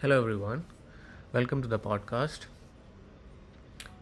Hello, 0.00 0.20
everyone. 0.20 0.66
Welcome 1.32 1.62
to 1.62 1.68
the 1.68 1.78
podcast. 1.78 2.40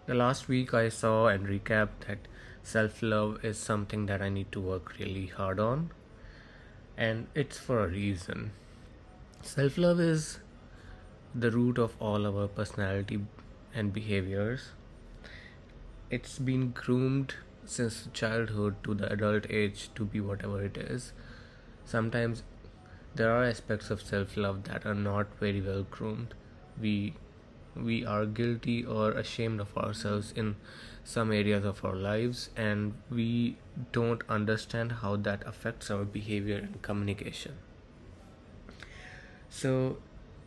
The 0.06 0.14
last 0.14 0.48
week 0.48 0.74
I 0.74 0.88
saw 0.88 1.28
and 1.28 1.46
recapped 1.46 2.06
that 2.08 2.26
self 2.64 3.00
love 3.00 3.44
is 3.44 3.58
something 3.58 4.06
that 4.06 4.20
I 4.20 4.28
need 4.28 4.50
to 4.50 4.60
work 4.60 4.98
really 4.98 5.26
hard 5.26 5.60
on, 5.60 5.92
and 6.96 7.28
it's 7.36 7.58
for 7.58 7.84
a 7.84 7.86
reason. 7.86 8.50
Self 9.42 9.78
love 9.78 10.00
is 10.00 10.40
the 11.32 11.52
root 11.52 11.78
of 11.78 11.94
all 12.00 12.26
our 12.26 12.48
personality 12.48 13.20
and 13.72 13.92
behaviors. 13.92 14.70
It's 16.10 16.40
been 16.40 16.70
groomed 16.70 17.36
since 17.66 18.08
childhood 18.12 18.82
to 18.82 18.94
the 18.94 19.12
adult 19.12 19.46
age 19.48 19.90
to 19.94 20.04
be 20.04 20.20
whatever 20.20 20.60
it 20.64 20.76
is. 20.76 21.12
Sometimes 21.84 22.42
there 23.14 23.30
are 23.30 23.44
aspects 23.44 23.90
of 23.90 24.02
self 24.02 24.36
love 24.36 24.64
that 24.64 24.84
are 24.84 24.94
not 24.94 25.26
very 25.38 25.60
well 25.60 25.84
groomed. 25.90 26.34
We 26.80 27.14
we 27.76 28.04
are 28.04 28.24
guilty 28.26 28.84
or 28.84 29.12
ashamed 29.12 29.60
of 29.60 29.76
ourselves 29.76 30.32
in 30.36 30.56
some 31.02 31.32
areas 31.32 31.64
of 31.64 31.84
our 31.84 31.94
lives 31.94 32.50
and 32.56 32.94
we 33.10 33.56
don't 33.92 34.22
understand 34.28 34.92
how 35.02 35.16
that 35.16 35.42
affects 35.46 35.90
our 35.90 36.04
behavior 36.04 36.56
and 36.56 36.80
communication. 36.82 37.56
So 39.50 39.98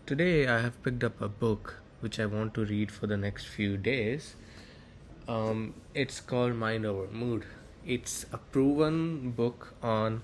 today 0.05 0.47
I 0.47 0.59
have 0.59 0.81
picked 0.83 1.03
up 1.03 1.21
a 1.21 1.27
book 1.27 1.75
which 1.99 2.19
I 2.19 2.25
want 2.25 2.53
to 2.55 2.65
read 2.65 2.91
for 2.91 3.07
the 3.07 3.17
next 3.17 3.45
few 3.45 3.77
days. 3.77 4.35
Um, 5.27 5.73
it's 5.93 6.21
called 6.21 6.55
Mind 6.55 6.85
Over 6.85 7.11
Mood. 7.11 7.45
It's 7.85 8.25
a 8.31 8.37
proven 8.37 9.31
book 9.31 9.73
on 9.83 10.23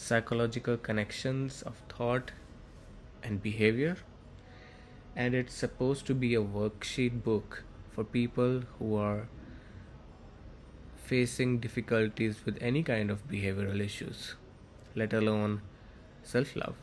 psychological 0.00 0.76
connections 0.76 1.62
of 1.62 1.82
thought 1.88 2.32
and 3.22 3.42
behavior. 3.42 3.96
And 5.14 5.34
it's 5.34 5.54
supposed 5.54 6.06
to 6.06 6.14
be 6.14 6.34
a 6.34 6.42
worksheet 6.42 7.22
book 7.22 7.64
for 7.90 8.04
people 8.04 8.62
who 8.78 8.94
are 8.96 9.28
facing 11.10 11.58
difficulties 11.58 12.44
with 12.46 12.56
any 12.60 12.82
kind 12.82 13.10
of 13.10 13.26
behavioral 13.28 13.80
issues 13.80 14.34
let 14.94 15.12
alone 15.12 15.60
self 16.22 16.54
love 16.54 16.76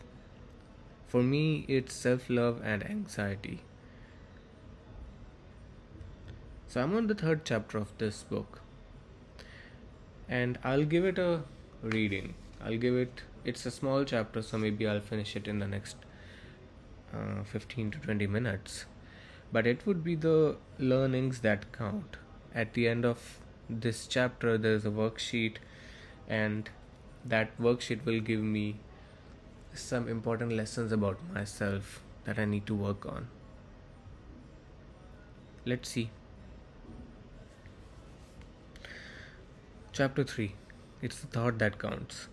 for 1.08 1.24
me 1.24 1.66
it's 1.68 1.94
self 1.94 2.30
love 2.30 2.62
and 2.64 2.86
anxiety. 2.86 3.62
So 6.68 6.82
i'm 6.82 6.96
on 6.98 7.08
the 7.08 7.16
third 7.16 7.46
chapter 7.46 7.78
of 7.78 7.94
this 7.98 8.24
book 8.32 8.60
and 10.28 10.60
i'll 10.72 10.84
give 10.84 11.06
it 11.06 11.18
a 11.18 11.44
reading 11.82 12.34
I'll 12.64 12.78
give 12.78 12.96
it. 12.96 13.22
It's 13.46 13.66
a 13.66 13.72
small 13.72 14.04
chapter, 14.04 14.42
so 14.42 14.58
maybe 14.58 14.88
I'll 14.88 15.00
finish 15.00 15.36
it 15.36 15.48
in 15.48 15.60
the 15.60 15.68
next 15.68 15.96
uh, 17.14 17.44
15 17.44 17.92
to 17.92 18.00
20 18.00 18.28
minutes. 18.28 18.86
But 19.52 19.66
it 19.66 19.86
would 19.86 20.04
be 20.04 20.16
the 20.16 20.58
learnings 20.78 21.40
that 21.42 21.72
count. 21.72 22.18
At 22.54 22.74
the 22.74 22.88
end 22.88 23.06
of 23.06 23.40
this 23.70 24.08
chapter, 24.08 24.58
there's 24.58 24.86
a 24.86 24.90
worksheet, 24.90 25.58
and 26.28 26.70
that 27.24 27.58
worksheet 27.60 28.04
will 28.06 28.20
give 28.20 28.42
me 28.42 28.80
some 29.74 30.08
important 30.08 30.52
lessons 30.52 30.92
about 30.92 31.20
myself 31.34 32.02
that 32.26 32.40
I 32.40 32.46
need 32.46 32.66
to 32.68 32.76
work 32.76 33.06
on. 33.06 33.28
Let's 35.66 35.90
see. 35.90 36.10
Chapter 39.92 40.24
3 40.24 40.54
It's 41.02 41.20
the 41.20 41.28
thought 41.28 41.58
that 41.60 41.80
counts. 41.80 42.28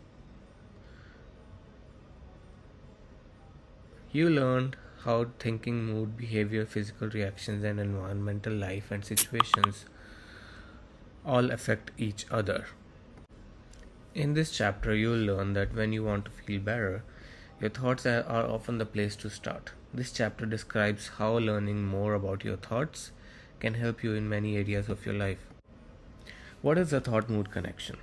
You 4.15 4.31
learned 4.31 4.77
how 5.03 5.27
thinking, 5.41 5.87
mood, 5.87 6.17
behavior, 6.17 6.65
physical 6.65 7.09
reactions, 7.09 7.65
and 7.65 7.81
environmental 7.81 8.53
life 8.53 8.93
and 8.93 9.05
situations 9.05 9.87
all 11.27 11.51
affect 11.51 11.91
each 11.99 12.25
other. 12.31 12.67
In 14.15 14.35
this 14.35 14.53
chapter, 14.53 14.95
you 14.95 15.09
will 15.09 15.25
learn 15.35 15.55
that 15.55 15.75
when 15.75 15.93
you 15.93 16.05
want 16.05 16.27
to 16.27 16.31
feel 16.31 16.61
better, 16.61 17.03
your 17.61 17.71
thoughts 17.71 18.07
are 18.07 18.25
often 18.29 18.79
the 18.79 18.87
place 18.87 19.17
to 19.17 19.29
start. 19.29 19.73
This 19.93 20.13
chapter 20.13 20.47
describes 20.47 21.09
how 21.19 21.37
learning 21.39 21.85
more 21.85 22.15
about 22.15 22.45
your 22.45 22.57
thoughts 22.57 23.11
can 23.59 23.75
help 23.75 24.05
you 24.05 24.15
in 24.15 24.29
many 24.29 24.57
areas 24.57 24.89
of 24.89 25.05
your 25.05 25.17
life. 25.17 25.45
What 26.63 26.79
is 26.79 26.93
a 26.93 27.01
thought 27.01 27.29
mood 27.29 27.51
connection? 27.51 27.97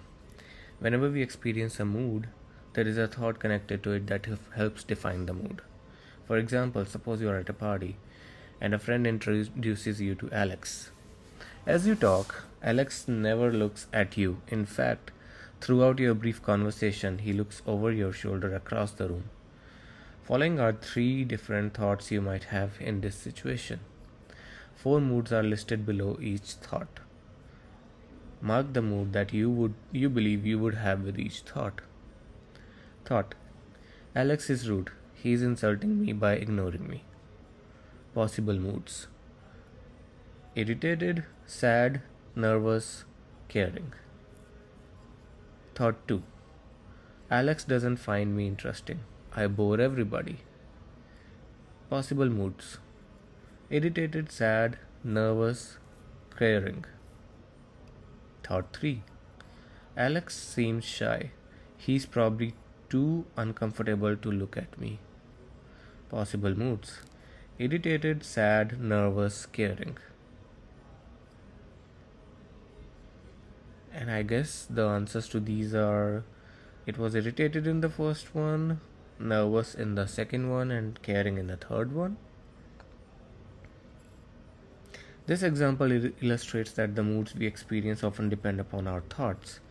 Whenever 0.80 1.10
we 1.10 1.22
experience 1.22 1.80
a 1.80 1.86
mood, 1.86 2.28
there 2.74 2.86
is 2.86 2.98
a 2.98 3.08
thought 3.08 3.40
connected 3.40 3.82
to 3.84 3.92
it 3.92 4.08
that 4.08 4.28
helps 4.56 4.84
define 4.84 5.26
the 5.26 5.34
mood. 5.34 5.62
For 6.32 6.38
example, 6.38 6.86
suppose 6.86 7.20
you 7.20 7.30
are 7.30 7.40
at 7.40 7.50
a 7.50 7.54
party 7.54 7.98
and 8.62 8.74
a 8.74 8.80
friend 8.80 9.06
introduces 9.06 10.00
you 10.00 10.16
to 10.16 10.32
Alex. 10.32 10.90
As 11.68 11.86
you 11.86 11.94
talk, 11.94 12.46
Alex 12.64 13.06
never 13.06 13.52
looks 13.52 13.88
at 13.92 14.16
you. 14.16 14.38
In 14.48 14.66
fact, 14.66 15.12
throughout 15.60 16.00
your 16.00 16.14
brief 16.14 16.42
conversation, 16.42 17.18
he 17.18 17.34
looks 17.34 17.62
over 17.68 17.92
your 17.92 18.14
shoulder 18.14 18.56
across 18.56 18.94
the 18.94 19.10
room. 19.10 19.26
Following 20.24 20.58
are 20.58 20.72
three 20.72 21.26
different 21.26 21.74
thoughts 21.74 22.12
you 22.12 22.22
might 22.22 22.46
have 22.46 22.80
in 22.80 23.02
this 23.02 23.18
situation. 23.18 23.82
Four 24.74 25.02
moods 25.02 25.34
are 25.34 25.44
listed 25.44 25.86
below 25.86 26.18
each 26.22 26.54
thought. 26.54 27.02
Mark 28.40 28.72
the 28.72 28.82
mood 28.82 29.12
that 29.12 29.34
you 29.34 29.50
would 29.50 29.74
you 29.92 30.08
believe 30.08 30.46
you 30.46 30.60
would 30.60 30.76
have 30.76 31.04
with 31.04 31.20
each 31.20 31.42
thought. 31.42 31.82
Thought 33.04 33.36
Alex 34.16 34.50
is 34.50 34.70
rude. 34.70 34.92
He's 35.22 35.44
insulting 35.44 36.02
me 36.02 36.14
by 36.14 36.34
ignoring 36.34 36.88
me. 36.90 37.04
Possible 38.16 38.56
moods 38.56 39.08
irritated, 40.56 41.24
sad, 41.46 42.02
nervous, 42.36 43.06
caring. 43.48 43.94
Thought 45.76 46.08
2 46.08 46.24
Alex 47.30 47.64
doesn't 47.64 47.98
find 47.98 48.36
me 48.36 48.48
interesting. 48.48 49.02
I 49.36 49.46
bore 49.46 49.80
everybody. 49.80 50.40
Possible 51.92 52.30
moods 52.30 52.80
irritated, 53.70 54.32
sad, 54.32 54.80
nervous, 55.04 55.78
caring. 56.36 56.84
Thought 58.44 58.76
3 58.76 59.04
Alex 59.96 60.36
seems 60.36 60.84
shy. 60.84 61.32
He's 61.78 62.06
probably 62.08 62.54
too 62.90 63.26
uncomfortable 63.38 64.18
to 64.18 64.32
look 64.32 64.58
at 64.58 64.78
me. 64.80 65.00
Possible 66.12 66.54
moods 66.54 67.00
irritated, 67.58 68.24
sad, 68.24 68.82
nervous, 68.82 69.46
caring. 69.46 69.98
And 73.94 74.12
I 74.12 74.24
guess 74.24 74.68
the 74.70 74.88
answers 74.88 75.30
to 75.30 75.40
these 75.40 75.74
are 75.74 76.26
it 76.86 76.98
was 76.98 77.16
irritated 77.16 77.66
in 77.66 77.80
the 77.80 77.90
first 77.90 78.36
one, 78.36 78.82
nervous 79.20 79.74
in 79.74 79.96
the 79.96 80.06
second 80.06 80.50
one, 80.50 80.70
and 80.70 81.02
caring 81.02 81.38
in 81.38 81.48
the 81.48 81.56
third 81.56 81.94
one. 81.94 82.18
This 85.28 85.44
example 85.44 85.92
illustrates 86.22 86.72
that 86.74 86.96
the 86.96 87.04
moods 87.04 87.36
we 87.36 87.46
experience 87.46 88.04
often 88.04 88.28
depend 88.28 88.60
upon 88.60 88.86
our 88.86 89.02
thoughts. 89.02 89.62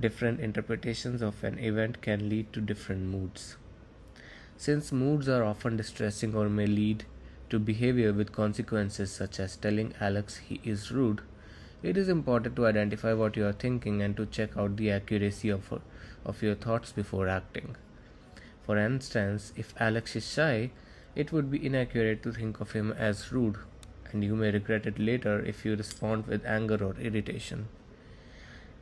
Different 0.00 0.40
interpretations 0.40 1.22
of 1.22 1.44
an 1.44 1.60
event 1.60 2.02
can 2.02 2.28
lead 2.28 2.52
to 2.54 2.60
different 2.60 3.02
moods. 3.02 3.56
Since 4.58 4.90
moods 4.90 5.28
are 5.28 5.44
often 5.44 5.76
distressing 5.76 6.34
or 6.34 6.48
may 6.48 6.66
lead 6.66 7.04
to 7.50 7.58
behavior 7.58 8.12
with 8.12 8.32
consequences 8.32 9.12
such 9.12 9.38
as 9.38 9.56
telling 9.56 9.92
Alex 10.00 10.38
he 10.38 10.60
is 10.64 10.90
rude, 10.90 11.20
it 11.82 11.96
is 11.96 12.08
important 12.08 12.56
to 12.56 12.66
identify 12.66 13.12
what 13.12 13.36
you 13.36 13.46
are 13.46 13.52
thinking 13.52 14.00
and 14.00 14.16
to 14.16 14.24
check 14.26 14.56
out 14.56 14.76
the 14.76 14.90
accuracy 14.90 15.50
of, 15.50 15.80
of 16.24 16.42
your 16.42 16.54
thoughts 16.54 16.90
before 16.90 17.28
acting. 17.28 17.76
For 18.62 18.78
instance, 18.78 19.52
if 19.56 19.74
Alex 19.78 20.16
is 20.16 20.28
shy, 20.28 20.70
it 21.14 21.32
would 21.32 21.50
be 21.50 21.64
inaccurate 21.64 22.22
to 22.22 22.32
think 22.32 22.58
of 22.60 22.72
him 22.72 22.92
as 22.92 23.30
rude, 23.30 23.58
and 24.10 24.24
you 24.24 24.34
may 24.34 24.50
regret 24.50 24.86
it 24.86 24.98
later 24.98 25.38
if 25.38 25.64
you 25.64 25.76
respond 25.76 26.26
with 26.26 26.44
anger 26.46 26.82
or 26.82 26.96
irritation. 26.98 27.68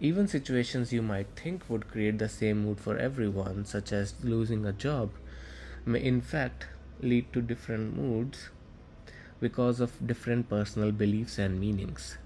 Even 0.00 0.26
situations 0.28 0.92
you 0.92 1.02
might 1.02 1.26
think 1.36 1.68
would 1.68 1.90
create 1.90 2.18
the 2.18 2.28
same 2.28 2.64
mood 2.64 2.80
for 2.80 2.96
everyone, 2.96 3.64
such 3.64 3.92
as 3.92 4.14
losing 4.22 4.64
a 4.64 4.72
job, 4.72 5.10
may 5.86 6.02
in 6.02 6.20
fact 6.20 6.66
lead 7.00 7.32
to 7.32 7.42
different 7.42 7.96
moods 7.96 8.48
because 9.40 9.80
of 9.80 10.06
different 10.06 10.48
personal 10.48 10.92
beliefs 10.92 11.38
and 11.38 11.60
meanings. 11.60 12.16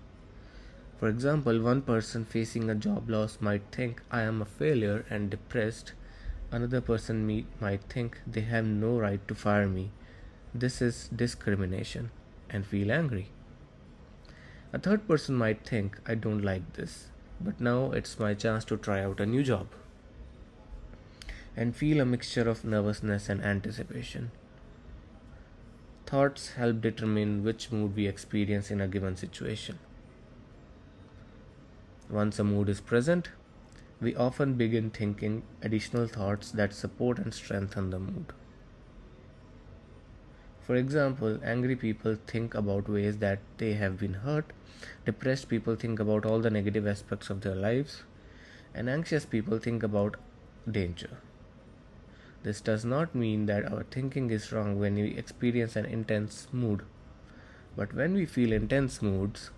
For 0.99 1.09
example, 1.09 1.61
one 1.61 1.83
person 1.83 2.25
facing 2.25 2.69
a 2.69 2.75
job 2.75 3.09
loss 3.09 3.39
might 3.41 3.63
think, 3.73 4.03
I 4.11 4.23
am 4.23 4.43
a 4.43 4.45
failure 4.45 5.05
and 5.09 5.31
depressed. 5.31 5.93
Another 6.51 6.81
person 6.81 7.45
might 7.61 7.83
think 7.85 8.19
they 8.27 8.41
have 8.43 8.67
no 8.67 8.99
right 8.99 9.27
to 9.29 9.35
fire 9.35 9.69
me. 9.69 9.91
This 10.55 10.81
is 10.83 11.09
discrimination 11.09 12.11
and 12.51 12.67
feel 12.67 12.91
angry. 12.91 13.29
A 14.73 14.79
third 14.79 15.07
person 15.09 15.35
might 15.35 15.67
think, 15.67 15.99
I 16.07 16.15
don't 16.15 16.43
like 16.43 16.75
this, 16.75 17.09
but 17.41 17.61
now 17.61 17.93
it's 17.93 18.19
my 18.19 18.35
chance 18.35 18.65
to 18.67 18.77
try 18.77 19.03
out 19.03 19.21
a 19.21 19.27
new 19.27 19.43
job 19.43 19.69
and 21.59 21.75
feel 21.75 22.01
a 22.01 22.05
mixture 22.05 22.49
of 22.49 22.65
nervousness 22.65 23.29
and 23.29 23.45
anticipation. 23.45 24.31
Thoughts 26.07 26.53
help 26.53 26.81
determine 26.81 27.43
which 27.43 27.73
mood 27.73 27.97
we 27.97 28.07
experience 28.07 28.71
in 28.71 28.81
a 28.81 28.87
given 28.87 29.17
situation. 29.17 29.81
Once 32.09 32.39
a 32.39 32.45
mood 32.45 32.69
is 32.69 32.81
present, 32.81 33.31
we 34.01 34.15
often 34.15 34.55
begin 34.55 34.91
thinking 34.91 35.43
additional 35.61 36.07
thoughts 36.07 36.53
that 36.53 36.73
support 36.73 37.19
and 37.19 37.35
strengthen 37.35 37.91
the 37.91 37.99
mood. 37.99 38.33
For 40.61 40.77
example, 40.77 41.41
angry 41.43 41.75
people 41.75 42.19
think 42.27 42.55
about 42.55 42.89
ways 42.89 43.19
that 43.19 43.41
they 43.57 43.73
have 43.73 43.99
been 43.99 44.15
hurt, 44.15 44.53
depressed 45.05 45.49
people 45.49 45.75
think 45.75 45.99
about 45.99 46.25
all 46.25 46.41
the 46.41 46.51
negative 46.51 46.87
aspects 46.87 47.31
of 47.31 47.41
their 47.41 47.57
lives, 47.57 48.05
and 48.75 48.89
anxious 48.89 49.25
people 49.25 49.59
think 49.59 49.83
about 49.83 50.17
danger. 50.71 51.19
This 52.43 52.61
does 52.61 52.85
not 52.85 53.15
mean 53.15 53.47
that 53.47 53.71
our 53.71 53.83
thinking 53.83 54.31
is 54.31 54.53
wrong 54.53 54.79
when 54.79 54.95
we 54.95 55.17
experience 55.17 55.77
an 55.77 55.87
intense 55.87 56.49
mood. 56.53 56.83
But 57.77 57.95
when 57.95 58.15
we 58.15 58.27
feel 58.27 58.53
intense 58.53 59.03
moods, 59.03 59.51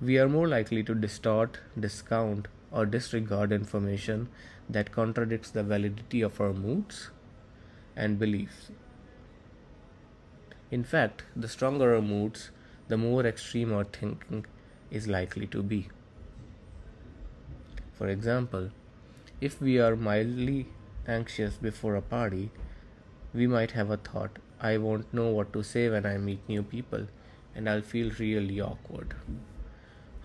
we 0.00 0.18
are 0.18 0.28
more 0.28 0.46
likely 0.46 0.82
to 0.84 0.94
distort, 0.94 1.58
discount, 1.78 2.48
or 2.70 2.84
disregard 2.84 3.52
information 3.52 4.28
that 4.68 4.92
contradicts 4.92 5.50
the 5.50 5.62
validity 5.62 6.20
of 6.20 6.40
our 6.40 6.52
moods 6.52 7.10
and 7.96 8.18
beliefs. 8.18 8.70
In 10.70 10.84
fact, 10.84 11.22
the 11.34 11.48
stronger 11.48 11.94
our 11.94 12.02
moods, 12.02 12.50
the 12.88 12.98
more 12.98 13.24
extreme 13.24 13.72
our 13.72 13.84
thinking 13.84 14.44
is 14.90 15.08
likely 15.08 15.46
to 15.46 15.62
be. 15.62 15.88
For 17.94 18.08
example, 18.08 18.70
if 19.40 19.60
we 19.60 19.78
are 19.78 19.96
mildly 19.96 20.66
anxious 21.08 21.56
before 21.56 21.94
a 21.96 22.02
party, 22.02 22.50
we 23.34 23.46
might 23.46 23.72
have 23.72 23.90
a 23.90 23.96
thought 23.96 24.38
I 24.60 24.78
won't 24.78 25.12
know 25.12 25.28
what 25.28 25.52
to 25.52 25.62
say 25.62 25.88
when 25.88 26.06
I 26.06 26.16
meet 26.16 26.48
new 26.48 26.62
people 26.62 27.06
and 27.54 27.68
I'll 27.68 27.82
feel 27.82 28.10
really 28.18 28.60
awkward. 28.60 29.14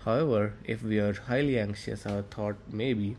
However, 0.04 0.54
if 0.64 0.82
we 0.82 0.98
are 0.98 1.12
highly 1.12 1.58
anxious, 1.58 2.06
our 2.06 2.22
thought 2.22 2.56
may 2.70 2.92
be 2.94 3.16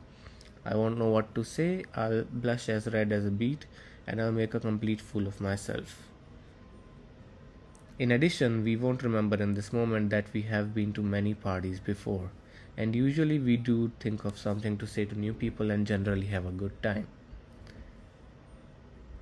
I 0.65 0.75
won't 0.75 0.97
know 0.97 1.09
what 1.09 1.35
to 1.35 1.43
say, 1.43 1.83
I'll 1.93 2.23
blush 2.23 2.69
as 2.69 2.87
red 2.87 3.11
as 3.11 3.25
a 3.25 3.31
beet, 3.31 3.65
and 4.07 4.21
I'll 4.21 4.31
make 4.31 4.53
a 4.53 4.61
complete 4.61 5.01
fool 5.01 5.27
of 5.27 5.41
myself. 5.41 6.09
In 7.99 8.11
addition, 8.11 8.63
we 8.63 8.77
won't 8.77 9.03
remember 9.03 9.35
in 9.35 9.55
this 9.55 9.73
moment 9.73 10.09
that 10.11 10.31
we 10.33 10.43
have 10.43 10.73
been 10.73 10.93
to 10.93 11.03
many 11.03 11.33
parties 11.33 11.81
before, 11.81 12.31
and 12.77 12.95
usually 12.95 13.39
we 13.39 13.57
do 13.57 13.91
think 13.99 14.23
of 14.23 14.37
something 14.37 14.77
to 14.77 14.87
say 14.87 15.03
to 15.03 15.19
new 15.19 15.33
people 15.33 15.69
and 15.69 15.85
generally 15.85 16.27
have 16.27 16.45
a 16.45 16.51
good 16.51 16.81
time. 16.81 17.07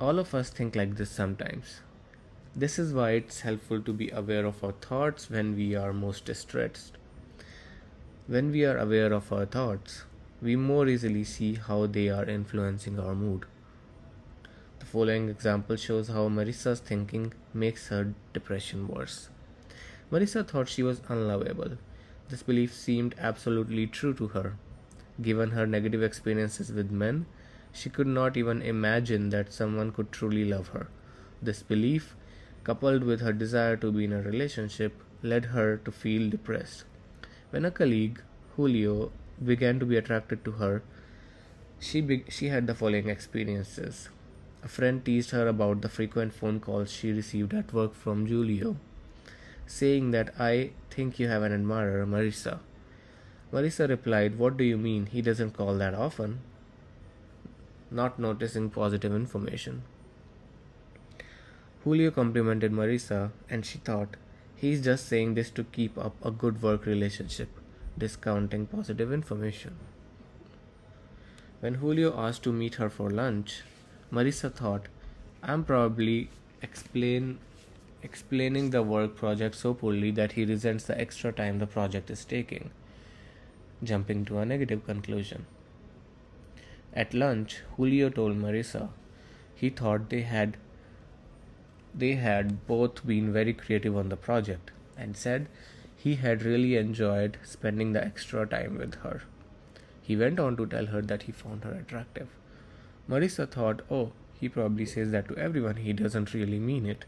All 0.02 0.18
of 0.18 0.34
us 0.34 0.50
think 0.50 0.76
like 0.76 0.96
this 0.96 1.12
sometimes. 1.12 1.82
This 2.56 2.80
is 2.80 2.92
why 2.92 3.12
it's 3.12 3.42
helpful 3.42 3.82
to 3.84 3.94
be 3.94 4.10
aware 4.10 4.48
of 4.48 4.64
our 4.64 4.72
thoughts 4.72 5.30
when 5.30 5.56
we 5.56 5.76
are 5.76 5.94
most 5.94 6.26
distressed. 6.26 6.98
When 8.26 8.50
we 8.50 8.66
are 8.66 8.80
aware 8.80 9.14
of 9.14 9.32
our 9.32 9.46
thoughts, 9.46 10.06
we 10.42 10.56
more 10.56 10.88
easily 10.88 11.24
see 11.24 11.54
how 11.54 11.86
they 11.86 12.10
are 12.10 12.26
influencing 12.26 13.00
our 13.00 13.14
mood. 13.14 13.46
The 14.80 14.88
following 14.88 15.30
example 15.30 15.76
shows 15.76 16.08
how 16.08 16.30
Marissa's 16.30 16.80
thinking 16.80 17.34
makes 17.54 17.90
her 17.90 18.16
depression 18.34 18.88
worse. 18.88 19.30
Marissa 20.12 20.48
thought 20.48 20.68
she 20.68 20.82
was 20.82 21.04
unlovable. 21.10 21.78
This 22.30 22.42
belief 22.42 22.74
seemed 22.74 23.14
absolutely 23.20 23.86
true 23.86 24.16
to 24.16 24.30
her. 24.30 24.56
Given 25.22 25.52
her 25.52 25.68
negative 25.68 26.02
experiences 26.02 26.72
with 26.72 26.90
men, 26.90 27.28
she 27.74 27.90
could 27.90 28.08
not 28.08 28.38
even 28.38 28.62
imagine 28.62 29.30
that 29.30 29.54
someone 29.54 29.92
could 29.92 30.12
truly 30.12 30.46
love 30.46 30.70
her. 30.70 30.88
This 31.42 31.64
belief, 31.64 32.16
coupled 32.64 33.04
with 33.04 33.22
her 33.22 33.34
desire 33.34 33.78
to 33.78 33.92
be 33.92 34.06
in 34.06 34.14
a 34.14 34.22
relationship, 34.22 34.94
led 35.24 35.46
her 35.46 35.78
to 35.78 35.92
feel 35.92 36.30
depressed. 36.30 36.84
When 37.52 37.66
a 37.66 37.72
colleague, 37.72 38.22
Julio, 38.56 39.12
began 39.44 39.80
to 39.80 39.86
be 39.86 39.98
attracted 39.98 40.44
to 40.46 40.52
her, 40.52 40.84
she, 41.80 42.02
be- 42.02 42.26
she 42.30 42.50
had 42.50 42.68
the 42.68 42.76
following 42.76 43.10
experiences. 43.10 44.10
A 44.64 44.68
friend 44.68 45.04
teased 45.04 45.32
her 45.32 45.48
about 45.48 45.82
the 45.82 45.90
frequent 45.90 46.34
phone 46.34 46.60
calls 46.60 46.92
she 46.92 47.12
received 47.12 47.54
at 47.54 47.74
work 47.74 47.96
from 47.96 48.28
Julio, 48.28 48.76
saying 49.66 50.12
that 50.12 50.34
I 50.40 50.72
think 50.92 51.20
you 51.20 51.28
have 51.28 51.42
an 51.42 51.54
admirer, 51.54 52.06
Marissa. 52.06 52.60
Marissa 53.52 53.90
replied, 53.90 54.38
What 54.38 54.58
do 54.58 54.64
you 54.64 54.78
mean? 54.78 55.08
He 55.08 55.22
doesn't 55.22 55.54
call 55.54 55.76
that 55.78 55.96
often 55.96 56.42
not 57.92 58.18
noticing 58.18 58.70
positive 58.70 59.14
information. 59.14 59.84
Julio 61.84 62.12
complimented 62.12 62.72
Marissa, 62.72 63.32
and 63.50 63.66
she 63.66 63.80
thought, 63.80 64.16
he's 64.56 64.84
just 64.84 65.08
saying 65.08 65.34
this 65.34 65.50
to 65.50 65.64
keep 65.64 65.98
up 65.98 66.16
a 66.24 66.32
good 66.32 66.62
work 66.62 66.86
relationship, 66.86 67.50
discounting 67.98 68.66
positive 68.68 69.12
information. 69.12 69.76
When 71.60 71.76
Julio 71.76 72.18
asked 72.18 72.44
to 72.44 72.54
meet 72.54 72.76
her 72.76 72.90
for 72.90 73.10
lunch, 73.10 73.64
Marissa 74.12 74.54
thought, 74.54 74.88
I'm 75.44 75.64
probably 75.64 76.30
explain 76.62 77.40
explaining 78.04 78.72
the 78.72 78.82
work 78.82 79.16
project 79.16 79.56
so 79.56 79.74
poorly 79.74 80.12
that 80.12 80.32
he 80.32 80.46
resents 80.46 80.86
the 80.86 81.00
extra 81.00 81.32
time 81.32 81.60
the 81.60 81.68
project 81.68 82.10
is 82.10 82.26
taking, 82.26 82.72
jumping 83.84 84.26
to 84.26 84.40
a 84.40 84.46
negative 84.46 84.86
conclusion. 84.86 85.46
At 86.94 87.14
lunch, 87.14 87.62
Julio 87.78 88.10
told 88.10 88.38
Marissa 88.38 88.90
he 89.56 89.70
thought 89.70 90.10
they 90.10 90.22
had 90.22 90.58
they 91.94 92.14
had 92.16 92.66
both 92.68 93.06
been 93.06 93.32
very 93.34 93.54
creative 93.54 93.98
on 93.98 94.10
the 94.10 94.18
project 94.18 94.72
and 94.98 95.16
said 95.16 95.48
he 95.96 96.16
had 96.16 96.44
really 96.44 96.76
enjoyed 96.78 97.38
spending 97.44 97.94
the 97.94 98.04
extra 98.04 98.46
time 98.48 98.78
with 98.78 98.96
her. 98.96 99.22
He 100.02 100.16
went 100.16 100.40
on 100.40 100.58
to 100.58 100.66
tell 100.66 100.88
her 100.88 101.02
that 101.02 101.24
he 101.24 101.32
found 101.32 101.64
her 101.64 101.74
attractive. 101.74 102.28
Marissa 103.10 103.50
thought, 103.50 103.82
oh, 103.90 104.12
he 104.40 104.50
probably 104.50 104.86
says 104.86 105.12
that 105.12 105.28
to 105.28 105.38
everyone, 105.38 105.78
he 105.78 105.94
doesn't 105.94 106.34
really 106.34 106.60
mean 106.60 106.86
it, 106.86 107.06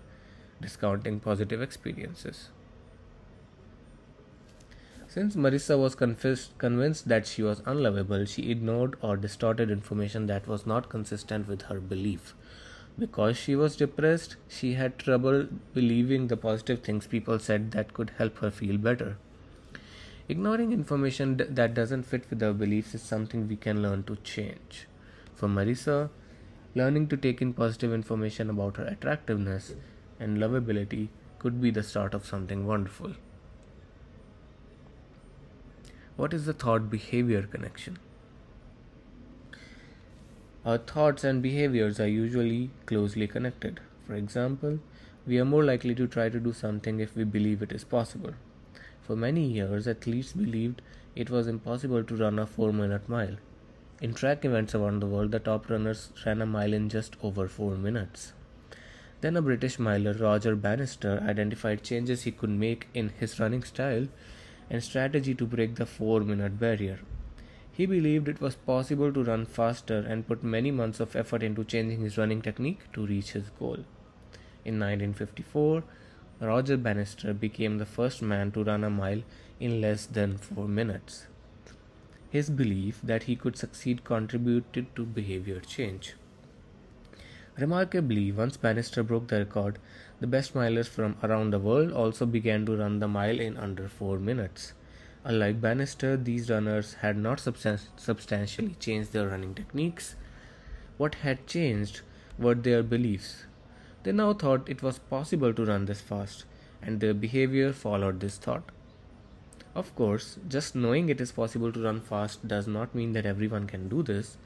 discounting 0.62 1.20
positive 1.20 1.62
experiences. 1.62 2.50
Since 5.13 5.36
Marissa 5.36 5.77
was 5.77 5.94
convinced 5.94 7.07
that 7.07 7.27
she 7.27 7.44
was 7.44 7.62
unlovable, 7.68 8.25
she 8.25 8.50
ignored 8.50 8.95
or 9.00 9.15
distorted 9.15 9.69
information 9.69 10.25
that 10.25 10.48
was 10.48 10.65
not 10.65 10.89
consistent 10.89 11.48
with 11.48 11.62
her 11.63 11.80
belief. 11.80 12.33
Because 12.98 13.38
she 13.38 13.56
was 13.56 13.75
depressed, 13.75 14.38
she 14.48 14.74
had 14.74 14.98
trouble 14.98 15.45
believing 15.75 16.30
the 16.30 16.36
positive 16.36 16.81
things 16.81 17.06
people 17.06 17.38
said 17.38 17.70
that 17.74 17.93
could 17.93 18.13
help 18.17 18.39
her 18.39 18.50
feel 18.50 18.79
better. 18.79 19.17
Ignoring 20.27 20.74
information 20.74 21.38
that 21.48 21.75
doesn't 21.75 22.08
fit 22.08 22.27
with 22.32 22.41
our 22.41 22.53
beliefs 22.53 22.96
is 22.96 23.03
something 23.03 23.48
we 23.48 23.55
can 23.55 23.84
learn 23.84 24.01
to 24.05 24.15
change. 24.24 24.88
For 25.36 25.48
Marissa, 25.48 26.10
learning 26.74 27.10
to 27.10 27.17
take 27.17 27.39
in 27.39 27.53
positive 27.53 27.93
information 27.93 28.50
about 28.50 28.77
her 28.77 28.86
attractiveness 28.86 29.75
and 30.20 30.39
lovability 30.39 31.10
could 31.38 31.62
be 31.62 31.70
the 31.70 31.84
start 31.84 32.15
of 32.15 32.25
something 32.25 32.65
wonderful. 32.65 33.13
What 36.15 36.32
is 36.32 36.46
the 36.46 36.53
thought 36.53 36.91
behavior 36.91 37.41
connection? 37.41 37.98
Our 40.63 40.77
thoughts 40.77 41.24
and 41.24 41.41
behaviors 41.41 42.00
are 42.00 42.08
usually 42.08 42.70
closely 42.86 43.27
connected. 43.27 43.79
For 44.05 44.13
example, 44.13 44.77
we 45.25 45.39
are 45.39 45.46
more 45.46 45.63
likely 45.63 45.96
to 45.96 46.05
try 46.05 46.29
to 46.29 46.39
do 46.39 46.53
something 46.53 47.00
if 47.00 47.15
we 47.15 47.24
believe 47.24 47.63
it 47.63 47.72
is 47.72 47.84
possible. 47.84 48.36
For 49.01 49.15
many 49.15 49.43
years, 49.43 49.88
athletes 49.88 50.34
believed 50.34 50.84
it 51.15 51.32
was 51.32 51.48
impossible 51.48 52.03
to 52.03 52.15
run 52.15 52.38
a 52.38 52.46
4 52.46 52.72
minute 52.72 53.10
mile. 53.10 53.38
In 54.00 54.13
track 54.13 54.46
events 54.46 54.75
around 54.75 55.00
the 55.00 55.08
world, 55.08 55.32
the 55.32 55.39
top 55.39 55.67
runners 55.67 56.12
ran 56.25 56.43
a 56.43 56.46
mile 56.46 56.74
in 56.74 56.89
just 56.89 57.15
over 57.24 57.48
4 57.48 57.75
minutes. 57.75 58.34
Then 59.22 59.36
a 59.36 59.41
British 59.41 59.79
miler, 59.79 60.13
Roger 60.13 60.55
Bannister, 60.55 61.24
identified 61.27 61.82
changes 61.82 62.22
he 62.22 62.32
could 62.32 62.51
make 62.51 62.88
in 62.93 63.10
his 63.10 63.39
running 63.39 63.63
style 63.63 64.08
and 64.74 64.84
strategy 64.84 65.34
to 65.39 65.46
break 65.46 65.75
the 65.75 65.86
4 65.86 66.22
minute 66.22 66.60
barrier. 66.60 67.00
He 67.72 67.86
believed 67.86 68.27
it 68.27 68.42
was 68.42 68.56
possible 68.56 69.13
to 69.13 69.24
run 69.24 69.46
faster 69.46 70.00
and 70.00 70.27
put 70.27 70.44
many 70.44 70.72
months 70.72 71.00
of 71.00 71.15
effort 71.15 71.44
into 71.44 71.63
changing 71.63 72.01
his 72.01 72.18
running 72.18 72.42
technique 72.42 72.82
to 72.94 73.06
reach 73.06 73.34
his 73.34 73.51
goal. 73.60 73.86
In 74.65 74.80
1954, 74.80 75.84
Roger 76.39 76.77
Bannister 76.77 77.34
became 77.34 77.77
the 77.77 77.86
first 77.86 78.22
man 78.22 78.51
to 78.53 78.63
run 78.63 78.84
a 78.84 78.89
mile 78.89 79.22
in 79.60 79.80
less 79.80 80.08
than 80.08 80.38
4 80.38 80.68
minutes. 80.68 81.27
His 82.32 82.50
belief 82.50 83.00
that 83.03 83.24
he 83.24 83.36
could 83.36 83.56
succeed 83.56 84.03
contributed 84.03 84.96
to 84.96 85.06
behavior 85.06 85.60
change. 85.60 86.15
Remarkably, 87.60 88.32
once 88.32 88.58
Bannister 88.58 89.03
broke 89.03 89.27
the 89.27 89.38
record, 89.38 89.77
the 90.24 90.27
best 90.34 90.53
milers 90.53 90.88
from 90.88 91.18
around 91.22 91.51
the 91.51 91.60
world 91.60 91.92
also 91.92 92.25
began 92.25 92.65
to 92.65 92.77
run 92.77 93.00
the 93.00 93.08
mile 93.10 93.42
in 93.46 93.58
under 93.58 93.89
4 93.89 94.20
minutes. 94.20 94.72
Unlike 95.25 95.60
Bannister, 95.60 96.15
these 96.15 96.50
runners 96.50 96.94
had 97.01 97.18
not 97.18 97.39
substan- 97.39 97.89
substantially 97.98 98.77
changed 98.86 99.12
their 99.12 99.27
running 99.27 99.53
techniques. 99.53 100.15
What 100.96 101.15
had 101.24 101.46
changed 101.46 102.00
were 102.38 102.56
their 102.56 102.84
beliefs. 102.84 103.34
They 104.03 104.13
now 104.13 104.32
thought 104.32 104.70
it 104.70 104.82
was 104.82 105.00
possible 105.10 105.53
to 105.53 105.65
run 105.65 105.88
this 105.88 106.00
fast, 106.00 106.46
and 106.82 107.01
their 107.01 107.13
behavior 107.25 107.74
followed 107.74 108.22
this 108.22 108.38
thought. 108.38 108.72
Of 109.75 109.94
course, 109.94 110.38
just 110.48 110.74
knowing 110.74 111.10
it 111.10 111.20
is 111.20 111.34
possible 111.34 111.74
to 111.74 111.84
run 111.84 112.00
fast 112.00 112.48
does 112.48 112.65
not 112.65 112.96
mean 112.96 113.12
that 113.12 113.25
everyone 113.25 113.68
can 113.68 113.89
do 113.89 114.01
this. 114.13 114.38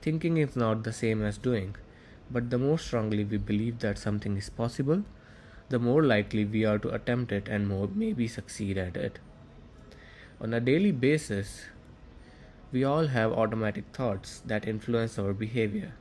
Thinking 0.00 0.36
is 0.36 0.54
not 0.54 0.84
the 0.84 0.92
same 0.92 1.24
as 1.24 1.38
doing, 1.38 1.74
but 2.30 2.50
the 2.50 2.58
more 2.58 2.78
strongly 2.78 3.24
we 3.24 3.36
believe 3.36 3.78
that 3.80 3.98
something 3.98 4.36
is 4.36 4.50
possible, 4.50 5.04
the 5.68 5.78
more 5.78 6.02
likely 6.02 6.44
we 6.44 6.64
are 6.64 6.78
to 6.78 6.90
attempt 6.90 7.32
it 7.32 7.48
and 7.48 7.68
more 7.68 7.88
maybe 7.94 8.26
succeed 8.26 8.78
at 8.78 8.96
it. 8.96 9.18
On 10.40 10.54
a 10.54 10.60
daily 10.60 10.92
basis, 10.92 11.66
we 12.70 12.84
all 12.84 13.06
have 13.08 13.32
automatic 13.32 13.84
thoughts 13.92 14.42
that 14.46 14.68
influence 14.68 15.18
our 15.18 15.32
behavior. 15.32 15.94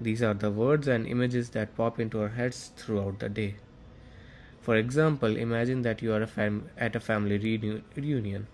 These 0.00 0.22
are 0.22 0.34
the 0.34 0.50
words 0.50 0.88
and 0.88 1.06
images 1.06 1.50
that 1.50 1.76
pop 1.76 2.00
into 2.00 2.20
our 2.20 2.28
heads 2.28 2.72
throughout 2.76 3.20
the 3.20 3.28
day. 3.28 3.56
For 4.60 4.76
example, 4.76 5.36
imagine 5.36 5.82
that 5.82 6.02
you 6.02 6.12
are 6.12 6.22
a 6.22 6.26
fam- 6.26 6.68
at 6.76 6.94
a 6.94 7.00
family 7.00 7.38
reunion. 7.96 8.46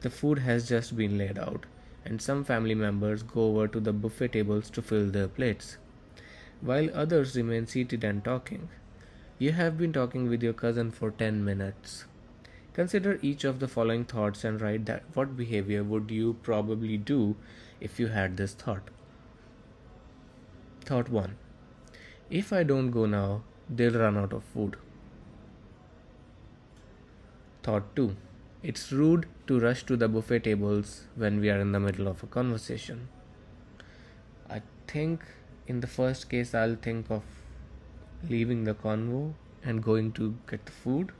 The 0.00 0.10
food 0.10 0.38
has 0.40 0.68
just 0.68 0.96
been 0.96 1.18
laid 1.18 1.38
out, 1.38 1.66
and 2.04 2.20
some 2.20 2.44
family 2.44 2.74
members 2.74 3.22
go 3.22 3.48
over 3.48 3.68
to 3.68 3.80
the 3.80 3.92
buffet 3.92 4.32
tables 4.32 4.70
to 4.70 4.82
fill 4.82 5.10
their 5.10 5.28
plates, 5.28 5.76
while 6.64 6.88
others 6.94 7.36
remain 7.36 7.66
seated 7.66 8.04
and 8.04 8.24
talking. 8.24 8.68
You 9.38 9.52
have 9.52 9.76
been 9.76 9.92
talking 9.92 10.28
with 10.30 10.42
your 10.42 10.54
cousin 10.54 10.90
for 10.90 11.10
10 11.10 11.44
minutes. 11.44 12.06
Consider 12.72 13.18
each 13.22 13.44
of 13.44 13.60
the 13.60 13.68
following 13.68 14.04
thoughts 14.04 14.44
and 14.44 14.60
write 14.60 14.86
that 14.86 15.04
what 15.14 15.36
behavior 15.36 15.84
would 15.84 16.10
you 16.10 16.36
probably 16.42 16.96
do 16.96 17.36
if 17.80 18.00
you 18.00 18.08
had 18.08 18.36
this 18.36 18.54
thought. 18.54 18.90
Thought 20.84 21.10
1 21.10 21.36
If 22.30 22.52
I 22.52 22.62
don't 22.62 22.90
go 22.90 23.04
now, 23.06 23.42
they'll 23.68 23.98
run 23.98 24.16
out 24.16 24.32
of 24.32 24.42
food. 24.44 24.76
Thought 27.62 27.94
2 27.94 28.16
It's 28.62 28.90
rude 28.90 29.26
to 29.46 29.60
rush 29.60 29.84
to 29.84 29.96
the 29.96 30.08
buffet 30.08 30.44
tables 30.44 31.04
when 31.14 31.40
we 31.40 31.50
are 31.50 31.60
in 31.60 31.72
the 31.72 31.80
middle 31.80 32.08
of 32.08 32.22
a 32.22 32.26
conversation. 32.26 33.08
I 34.48 34.62
think 34.86 35.20
in 35.66 35.80
the 35.80 35.86
first 35.86 36.28
case, 36.28 36.54
I'll 36.54 36.76
think 36.76 37.10
of 37.10 37.22
leaving 38.28 38.64
the 38.64 38.74
convo 38.74 39.34
and 39.62 39.82
going 39.82 40.12
to 40.12 40.36
get 40.48 40.66
the 40.66 40.72
food. 40.72 41.12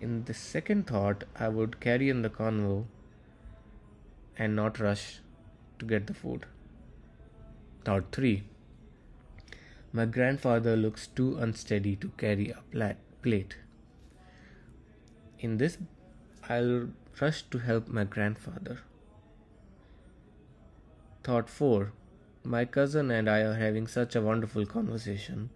In 0.00 0.24
the 0.24 0.34
second 0.34 0.86
thought, 0.86 1.24
I 1.36 1.48
would 1.48 1.80
carry 1.80 2.10
on 2.10 2.22
the 2.22 2.30
convo 2.30 2.86
and 4.38 4.56
not 4.56 4.80
rush 4.80 5.20
to 5.78 5.84
get 5.84 6.06
the 6.06 6.14
food. 6.14 6.46
Thought 7.84 8.12
3 8.12 8.42
My 9.92 10.06
grandfather 10.06 10.76
looks 10.76 11.06
too 11.06 11.36
unsteady 11.36 11.96
to 11.96 12.08
carry 12.16 12.50
a 12.50 12.62
plate. 13.22 13.56
In 15.38 15.58
this, 15.58 15.76
I'll 16.48 16.88
rush 17.20 17.42
to 17.50 17.58
help 17.58 17.88
my 17.88 18.04
grandfather. 18.04 18.80
Thought 21.22 21.50
4 21.50 21.92
My 22.42 22.64
cousin 22.64 23.10
and 23.10 23.28
I 23.28 23.40
are 23.40 23.54
having 23.54 23.86
such 23.86 24.16
a 24.16 24.22
wonderful 24.22 24.64
conversation. 24.64 25.50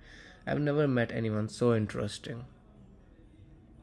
I've 0.46 0.60
never 0.60 0.86
met 0.86 1.12
anyone 1.12 1.48
so 1.48 1.74
interesting. 1.74 2.44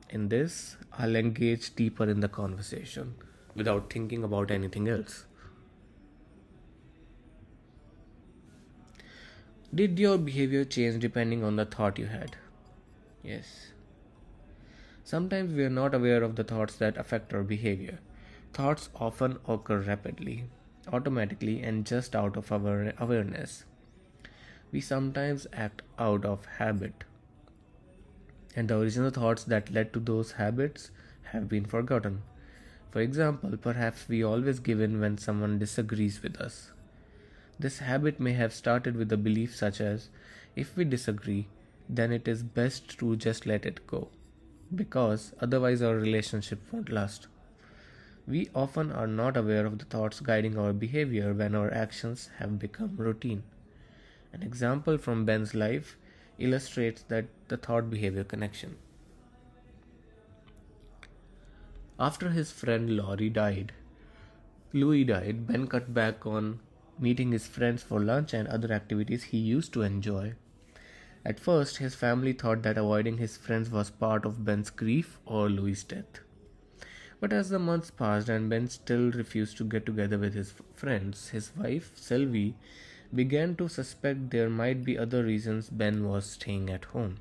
In 0.09 0.29
this, 0.29 0.77
I'll 0.93 1.15
engage 1.15 1.75
deeper 1.75 2.07
in 2.07 2.19
the 2.19 2.27
conversation 2.27 3.15
without 3.55 3.91
thinking 3.91 4.23
about 4.23 4.51
anything 4.51 4.87
else. 4.87 5.25
Did 9.73 9.97
your 9.97 10.17
behavior 10.17 10.65
change 10.65 11.01
depending 11.01 11.43
on 11.43 11.55
the 11.55 11.65
thought 11.65 11.97
you 11.97 12.07
had? 12.07 12.35
Yes. 13.23 13.71
Sometimes 15.03 15.53
we 15.53 15.63
are 15.63 15.69
not 15.69 15.95
aware 15.95 16.21
of 16.23 16.35
the 16.35 16.43
thoughts 16.43 16.75
that 16.75 16.97
affect 16.97 17.33
our 17.33 17.41
behavior. 17.41 17.99
Thoughts 18.53 18.89
often 18.95 19.39
occur 19.47 19.79
rapidly, 19.79 20.43
automatically, 20.91 21.61
and 21.61 21.85
just 21.85 22.15
out 22.15 22.37
of 22.37 22.51
our 22.51 22.93
awareness. 22.97 23.65
We 24.71 24.81
sometimes 24.81 25.47
act 25.53 25.81
out 25.99 26.25
of 26.25 26.45
habit, 26.45 27.03
and 28.55 28.67
the 28.67 28.77
original 28.77 29.09
thoughts 29.09 29.43
that 29.45 29.71
led 29.71 29.93
to 29.93 29.99
those 29.99 30.33
habits 30.33 30.91
have 31.23 31.49
been 31.49 31.65
forgotten. 31.65 32.23
For 32.89 32.99
example, 32.99 33.55
perhaps 33.57 34.07
we 34.09 34.23
always 34.23 34.59
give 34.59 34.81
in 34.81 34.99
when 34.99 35.17
someone 35.17 35.59
disagrees 35.59 36.21
with 36.21 36.37
us. 36.37 36.71
This 37.59 37.79
habit 37.79 38.19
may 38.19 38.33
have 38.33 38.53
started 38.53 38.95
with 38.97 39.11
a 39.13 39.17
belief 39.17 39.55
such 39.55 39.79
as 39.79 40.09
if 40.55 40.75
we 40.75 40.83
disagree, 40.83 41.47
then 41.87 42.11
it 42.11 42.27
is 42.27 42.43
best 42.43 42.97
to 42.99 43.15
just 43.15 43.45
let 43.45 43.65
it 43.65 43.85
go, 43.87 44.09
because 44.73 45.33
otherwise 45.39 45.81
our 45.81 45.95
relationship 45.95 46.59
won't 46.71 46.89
last. 46.89 47.27
We 48.27 48.49
often 48.53 48.91
are 48.91 49.07
not 49.07 49.35
aware 49.35 49.65
of 49.65 49.79
the 49.79 49.85
thoughts 49.85 50.19
guiding 50.19 50.57
our 50.57 50.73
behavior 50.73 51.33
when 51.33 51.55
our 51.55 51.73
actions 51.73 52.29
have 52.37 52.59
become 52.59 52.95
routine. 52.97 53.43
An 54.31 54.43
example 54.43 54.97
from 54.97 55.25
Ben's 55.25 55.53
life 55.53 55.97
illustrates 56.37 57.03
that 57.03 57.25
the 57.47 57.57
thought 57.57 57.89
behavior 57.89 58.23
connection. 58.23 58.77
After 61.99 62.29
his 62.29 62.51
friend 62.51 62.95
Laurie 62.95 63.29
died, 63.29 63.73
Louis 64.73 65.03
died, 65.03 65.45
Ben 65.47 65.67
cut 65.67 65.93
back 65.93 66.25
on 66.25 66.59
meeting 66.97 67.31
his 67.31 67.47
friends 67.47 67.83
for 67.83 67.99
lunch 67.99 68.33
and 68.33 68.47
other 68.47 68.71
activities 68.71 69.25
he 69.25 69.37
used 69.37 69.73
to 69.73 69.81
enjoy. 69.81 70.33
At 71.25 71.39
first, 71.39 71.77
his 71.77 71.93
family 71.93 72.33
thought 72.33 72.63
that 72.63 72.77
avoiding 72.77 73.17
his 73.17 73.37
friends 73.37 73.69
was 73.69 73.89
part 73.89 74.25
of 74.25 74.45
Ben's 74.45 74.69
grief 74.69 75.19
or 75.25 75.49
Louis' 75.49 75.83
death. 75.83 76.21
But 77.21 77.31
as 77.31 77.49
the 77.49 77.59
months 77.59 77.91
passed 77.91 78.29
and 78.29 78.49
Ben 78.49 78.67
still 78.67 79.11
refused 79.11 79.55
to 79.57 79.63
get 79.63 79.85
together 79.85 80.17
with 80.17 80.33
his 80.33 80.55
friends, 80.73 81.29
his 81.29 81.55
wife, 81.55 81.91
Sylvie, 81.95 82.55
began 83.13 83.55
to 83.57 83.67
suspect 83.67 84.31
there 84.31 84.49
might 84.49 84.83
be 84.83 84.97
other 84.97 85.23
reasons 85.23 85.69
Ben 85.69 86.07
was 86.09 86.25
staying 86.25 86.71
at 86.71 86.85
home. 86.85 87.17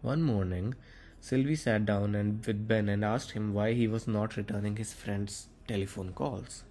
One 0.00 0.20
morning, 0.22 0.74
Sylvie 1.20 1.54
sat 1.54 1.86
down 1.86 2.16
and 2.16 2.44
with 2.44 2.66
Ben 2.66 2.88
and 2.88 3.04
asked 3.04 3.30
him 3.30 3.54
why 3.54 3.74
he 3.74 3.86
was 3.86 4.08
not 4.08 4.36
returning 4.36 4.74
his 4.74 4.92
friends' 4.92 5.46
telephone 5.68 6.12
calls. 6.12 6.64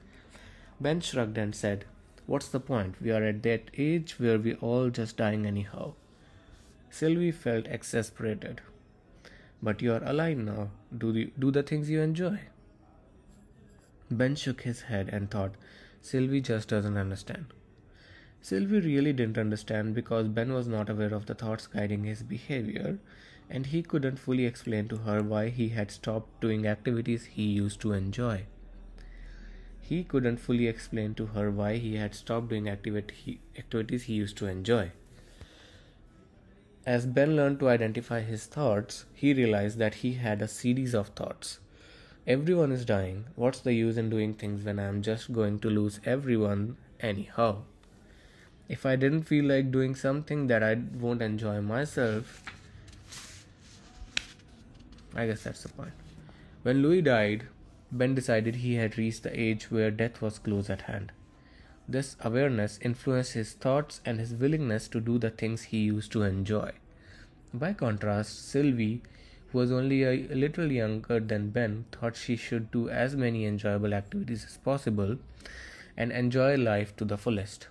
Ben 0.82 1.00
shrugged 1.00 1.38
and 1.38 1.56
said, 1.56 1.86
What's 2.26 2.50
the 2.50 2.60
point? 2.60 2.96
We 3.02 3.12
are 3.12 3.24
at 3.24 3.42
that 3.44 3.72
age 3.78 4.20
where 4.20 4.38
we're 4.38 4.56
all 4.56 4.90
just 4.90 5.16
dying 5.16 5.46
anyhow. 5.46 5.94
Sylvie 6.90 7.32
felt 7.32 7.68
exasperated. 7.68 8.60
But 9.64 9.82
you 9.82 9.94
are 9.94 10.04
alive 10.04 10.38
now. 10.38 10.72
Do 10.98 11.12
the, 11.12 11.32
do 11.38 11.52
the 11.52 11.64
things 11.64 11.90
you 11.90 12.02
enjoy. 12.02 12.40
Ben 14.10 14.36
shook 14.36 14.62
his 14.62 14.82
head 14.84 15.10
and 15.12 15.30
thought, 15.30 15.54
Sylvie 16.02 16.42
just 16.42 16.68
doesn't 16.68 16.98
understand. 16.98 17.46
Sylvie 18.42 18.80
really 18.80 19.14
didn't 19.14 19.38
understand 19.38 19.94
because 19.94 20.28
Ben 20.28 20.52
was 20.52 20.68
not 20.68 20.90
aware 20.90 21.14
of 21.14 21.28
the 21.28 21.36
thoughts 21.36 21.68
guiding 21.68 22.06
his 22.06 22.24
behavior, 22.24 22.98
and 23.50 23.68
he 23.68 23.84
couldn't 23.84 24.18
fully 24.18 24.46
explain 24.46 24.88
to 24.88 24.98
her 24.98 25.22
why 25.22 25.50
he 25.50 25.70
had 25.70 25.92
stopped 25.92 26.42
doing 26.42 26.66
activities 26.66 27.26
he 27.26 27.44
used 27.44 27.80
to 27.82 27.94
enjoy. 27.94 28.46
He 29.80 30.04
couldn't 30.04 30.38
fully 30.38 30.68
explain 30.68 31.14
to 31.16 31.28
her 31.28 31.52
why 31.52 31.78
he 31.78 31.98
had 31.98 32.16
stopped 32.16 32.50
doing 32.50 32.68
activity, 32.68 33.42
activities 33.58 34.04
he 34.04 34.14
used 34.14 34.38
to 34.38 34.48
enjoy. 34.48 34.92
As 36.84 37.06
Ben 37.06 37.36
learned 37.36 37.60
to 37.60 37.70
identify 37.70 38.22
his 38.22 38.46
thoughts, 38.48 39.06
he 39.14 39.36
realized 39.36 39.78
that 39.78 39.96
he 39.96 40.14
had 40.14 40.42
a 40.42 40.48
series 40.48 40.96
of 40.96 41.10
thoughts. 41.10 41.60
Everyone 42.26 42.72
is 42.72 42.86
dying. 42.86 43.26
What's 43.36 43.60
the 43.60 43.74
use 43.74 43.98
in 43.98 44.10
doing 44.10 44.34
things 44.34 44.64
when 44.64 44.80
I'm 44.80 45.04
just 45.04 45.32
going 45.32 45.60
to 45.60 45.70
lose 45.70 46.00
everyone 46.06 46.78
anyhow? 47.00 47.64
If 48.68 48.84
I 48.84 48.96
didn't 48.96 49.24
feel 49.24 49.46
like 49.46 49.72
doing 49.72 49.94
something 49.94 50.48
that 50.48 50.64
I 50.64 50.76
won't 51.00 51.22
enjoy 51.22 51.62
myself, 51.62 52.44
I 55.14 55.28
guess 55.28 55.44
that's 55.44 55.62
the 55.62 55.70
point. 55.70 55.94
When 56.64 56.82
Louis 56.82 57.04
died, 57.04 57.44
Ben 57.92 58.16
decided 58.16 58.56
he 58.56 58.76
had 58.76 58.98
reached 58.98 59.22
the 59.22 59.40
age 59.40 59.70
where 59.70 59.92
death 59.92 60.20
was 60.20 60.40
close 60.40 60.70
at 60.70 60.84
hand. 60.84 61.12
This 61.92 62.16
awareness 62.22 62.80
influenced 62.82 63.34
his 63.34 63.52
thoughts 63.52 64.00
and 64.06 64.18
his 64.18 64.34
willingness 64.34 64.88
to 64.88 65.02
do 65.02 65.18
the 65.20 65.30
things 65.30 65.64
he 65.64 65.80
used 65.80 66.14
to 66.14 66.24
enjoy. 66.24 66.72
By 67.54 67.74
contrast, 67.74 68.48
Sylvie, 68.48 69.02
who 69.50 69.58
was 69.58 69.74
only 69.74 70.04
a 70.04 70.26
little 70.34 70.72
younger 70.72 71.20
than 71.20 71.50
Ben, 71.50 71.84
thought 71.92 72.16
she 72.16 72.38
should 72.38 72.72
do 72.72 72.88
as 72.88 73.18
many 73.18 73.44
enjoyable 73.46 73.94
activities 73.94 74.46
as 74.46 74.56
possible 74.56 75.18
and 75.98 76.14
enjoy 76.14 76.56
life 76.56 76.96
to 76.96 77.04
the 77.04 77.18
fullest. 77.18 77.68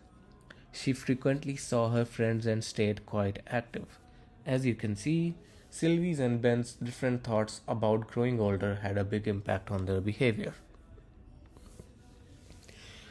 She 0.70 0.92
frequently 0.92 1.56
saw 1.56 1.88
her 1.88 2.04
friends 2.04 2.44
and 2.44 2.62
stayed 2.62 3.06
quite 3.06 3.38
active. 3.46 3.98
As 4.44 4.66
you 4.66 4.74
can 4.74 4.96
see, 4.96 5.34
Sylvie's 5.70 6.20
and 6.20 6.42
Ben's 6.42 6.74
different 6.74 7.24
thoughts 7.24 7.62
about 7.66 8.08
growing 8.08 8.38
older 8.38 8.80
had 8.82 8.98
a 8.98 9.04
big 9.04 9.26
impact 9.26 9.70
on 9.70 9.86
their 9.86 10.02
behavior. 10.02 10.52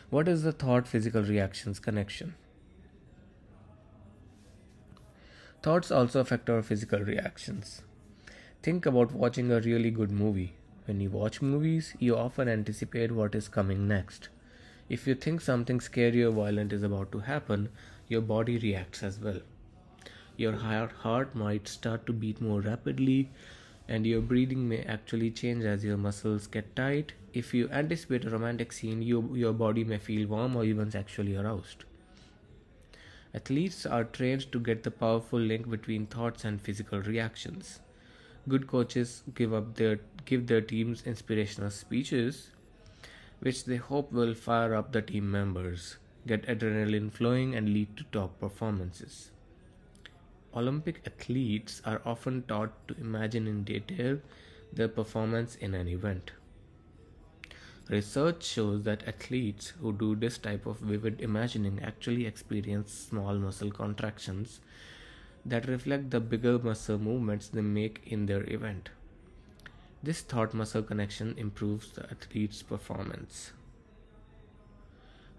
What 0.09 0.27
is 0.27 0.41
the 0.41 0.51
thought 0.51 0.87
physical 0.87 1.21
reactions 1.21 1.79
connection? 1.79 2.33
Thoughts 5.61 5.91
also 5.91 6.19
affect 6.19 6.49
our 6.49 6.63
physical 6.63 6.99
reactions. 6.99 7.83
Think 8.63 8.87
about 8.87 9.11
watching 9.11 9.51
a 9.51 9.61
really 9.61 9.91
good 9.91 10.09
movie. 10.09 10.53
When 10.85 10.99
you 10.99 11.11
watch 11.11 11.43
movies, 11.43 11.93
you 11.99 12.17
often 12.17 12.49
anticipate 12.49 13.11
what 13.11 13.35
is 13.35 13.47
coming 13.47 13.87
next. 13.87 14.29
If 14.89 15.05
you 15.05 15.13
think 15.13 15.41
something 15.41 15.79
scary 15.79 16.23
or 16.23 16.31
violent 16.31 16.73
is 16.73 16.81
about 16.81 17.11
to 17.11 17.19
happen, 17.19 17.69
your 18.07 18.21
body 18.21 18.57
reacts 18.57 19.03
as 19.03 19.19
well. 19.19 19.41
Your 20.37 20.53
heart 20.53 21.35
might 21.35 21.67
start 21.67 22.07
to 22.07 22.13
beat 22.13 22.41
more 22.41 22.61
rapidly, 22.61 23.29
and 23.89 24.05
your 24.05 24.22
breathing 24.22 24.69
may 24.69 24.81
actually 24.84 25.31
change 25.31 25.65
as 25.65 25.84
your 25.84 25.98
muscles 25.98 26.46
get 26.48 26.75
tight. 26.75 27.12
If 27.34 27.53
you 27.53 27.67
anticipate 27.69 28.24
a 28.25 28.29
romantic 28.29 28.72
scene, 28.72 29.01
you, 29.01 29.36
your 29.36 29.51
body 29.51 29.84
may 29.84 29.98
feel 29.98 30.27
warm 30.27 30.55
or 30.55 30.63
even 30.63 30.91
sexually 30.91 31.36
aroused. 31.36 31.84
Athletes 33.34 33.86
are 33.86 34.03
trained 34.03 34.51
to 34.51 34.60
get 34.60 34.84
the 34.84 34.91
powerful 34.91 35.39
link 35.39 35.69
between 35.69 36.05
thoughts 36.05 36.46
and 36.46 36.62
physical 36.62 37.01
reactions. 37.01 37.79
Good 38.48 38.67
coaches 38.67 39.24
give 39.34 39.53
up 39.53 39.75
their 39.75 40.00
give 40.25 40.48
their 40.48 40.62
teams 40.62 41.03
inspirational 41.05 41.69
speeches 41.72 42.51
which 43.39 43.65
they 43.65 43.77
hope 43.77 44.12
will 44.12 44.34
fire 44.34 44.75
up 44.75 44.91
the 44.91 45.01
team 45.01 45.31
members, 45.31 45.98
get 46.27 46.46
adrenaline 46.48 47.12
flowing 47.12 47.55
and 47.55 47.69
lead 47.69 47.96
to 47.96 48.03
top 48.12 48.39
performances. 48.39 49.31
Olympic 50.56 51.01
athletes 51.06 51.82
are 51.86 52.01
often 52.06 52.44
taught 52.44 52.88
to 52.88 52.96
imagine 53.00 53.48
in 53.48 53.63
detail 53.63 54.20
their 54.74 54.88
performance 54.88 55.56
in 55.56 55.74
an 55.74 55.88
event. 55.88 56.32
Research 57.89 58.44
shows 58.44 58.84
that 58.84 59.08
athletes 59.08 59.74
who 59.82 59.91
do 59.94 60.15
this 60.15 60.38
type 60.38 60.65
of 60.65 60.79
vivid 60.79 61.22
imagining 61.22 61.79
actually 61.82 62.25
experience 62.25 62.94
small 62.94 63.36
muscle 63.36 63.72
contractions 63.72 64.60
that 65.46 65.68
reflect 65.68 66.12
the 66.12 66.20
bigger 66.20 66.60
muscle 66.60 67.00
movements 67.00 67.48
they 67.48 67.62
make 67.62 68.01
in 68.06 68.25
their 68.25 68.44
event. 68.51 68.89
This 70.03 70.22
thought 70.22 70.53
muscle 70.53 70.84
connection 70.84 71.36
improves 71.38 71.91
the 71.91 72.03
athlete's 72.12 72.62
performance. 72.62 73.51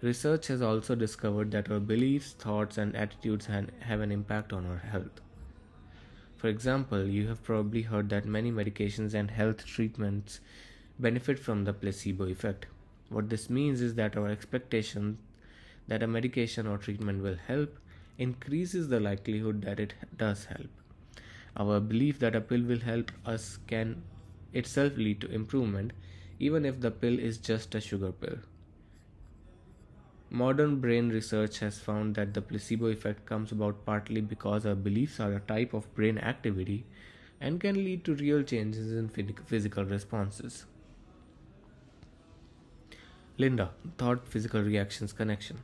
Research 0.02 0.47
has 0.47 0.62
also 0.62 0.95
discovered 0.95 1.50
that 1.50 1.71
our 1.71 1.78
beliefs, 1.78 2.33
thoughts, 2.33 2.78
and 2.78 2.97
attitudes 2.97 3.47
have 3.47 4.00
an 4.00 4.11
impact 4.11 4.50
on 4.50 4.64
our 4.64 4.78
health. 4.78 5.21
For 6.37 6.49
example, 6.49 7.07
you 7.07 7.28
have 7.28 7.42
probably 7.42 7.83
heard 7.83 8.09
that 8.09 8.25
many 8.25 8.50
medications 8.50 9.12
and 9.12 9.30
health 9.30 9.66
treatments 9.66 10.40
benefit 10.99 11.38
from 11.38 11.64
the 11.64 11.75
placebo 11.75 12.25
effect. 12.25 12.64
What 13.11 13.28
this 13.28 13.50
means 13.50 13.83
is 13.83 13.95
that 13.97 14.16
our 14.16 14.28
expectation 14.28 15.19
that 15.87 16.02
a 16.02 16.07
medication 16.07 16.66
or 16.66 16.78
treatment 16.78 17.23
will 17.23 17.37
help 17.37 17.78
increases 18.16 18.88
the 18.88 19.00
likelihood 19.00 19.61
that 19.62 19.80
it 19.80 19.92
does 20.16 20.47
help. 20.47 20.69
Our 21.57 21.78
belief 21.78 22.19
that 22.21 22.35
a 22.35 22.40
pill 22.40 22.62
will 22.62 22.80
help 22.80 23.12
us 23.26 23.59
can 23.66 24.02
itself 24.54 24.97
lead 24.97 25.21
to 25.21 25.30
improvement, 25.30 25.92
even 26.38 26.64
if 26.64 26.80
the 26.80 26.90
pill 26.90 27.19
is 27.19 27.37
just 27.37 27.75
a 27.75 27.80
sugar 27.83 28.12
pill. 28.12 28.38
Modern 30.32 30.80
brain 30.80 31.08
research 31.08 31.58
has 31.58 31.80
found 31.80 32.14
that 32.14 32.34
the 32.34 32.40
placebo 32.40 32.87
effect 32.87 33.26
comes 33.26 33.50
about 33.50 33.84
partly 33.84 34.20
because 34.20 34.64
our 34.64 34.76
beliefs 34.76 35.18
are 35.18 35.32
a 35.32 35.40
type 35.40 35.75
of 35.75 35.92
brain 35.96 36.18
activity 36.18 36.87
and 37.40 37.60
can 37.60 37.75
lead 37.75 38.04
to 38.04 38.14
real 38.14 38.44
changes 38.44 38.92
in 38.92 39.08
physical 39.08 39.84
responses. 39.84 40.66
Linda, 43.38 43.70
thought 43.99 44.28
physical 44.28 44.62
reactions 44.62 45.12
connection. 45.12 45.58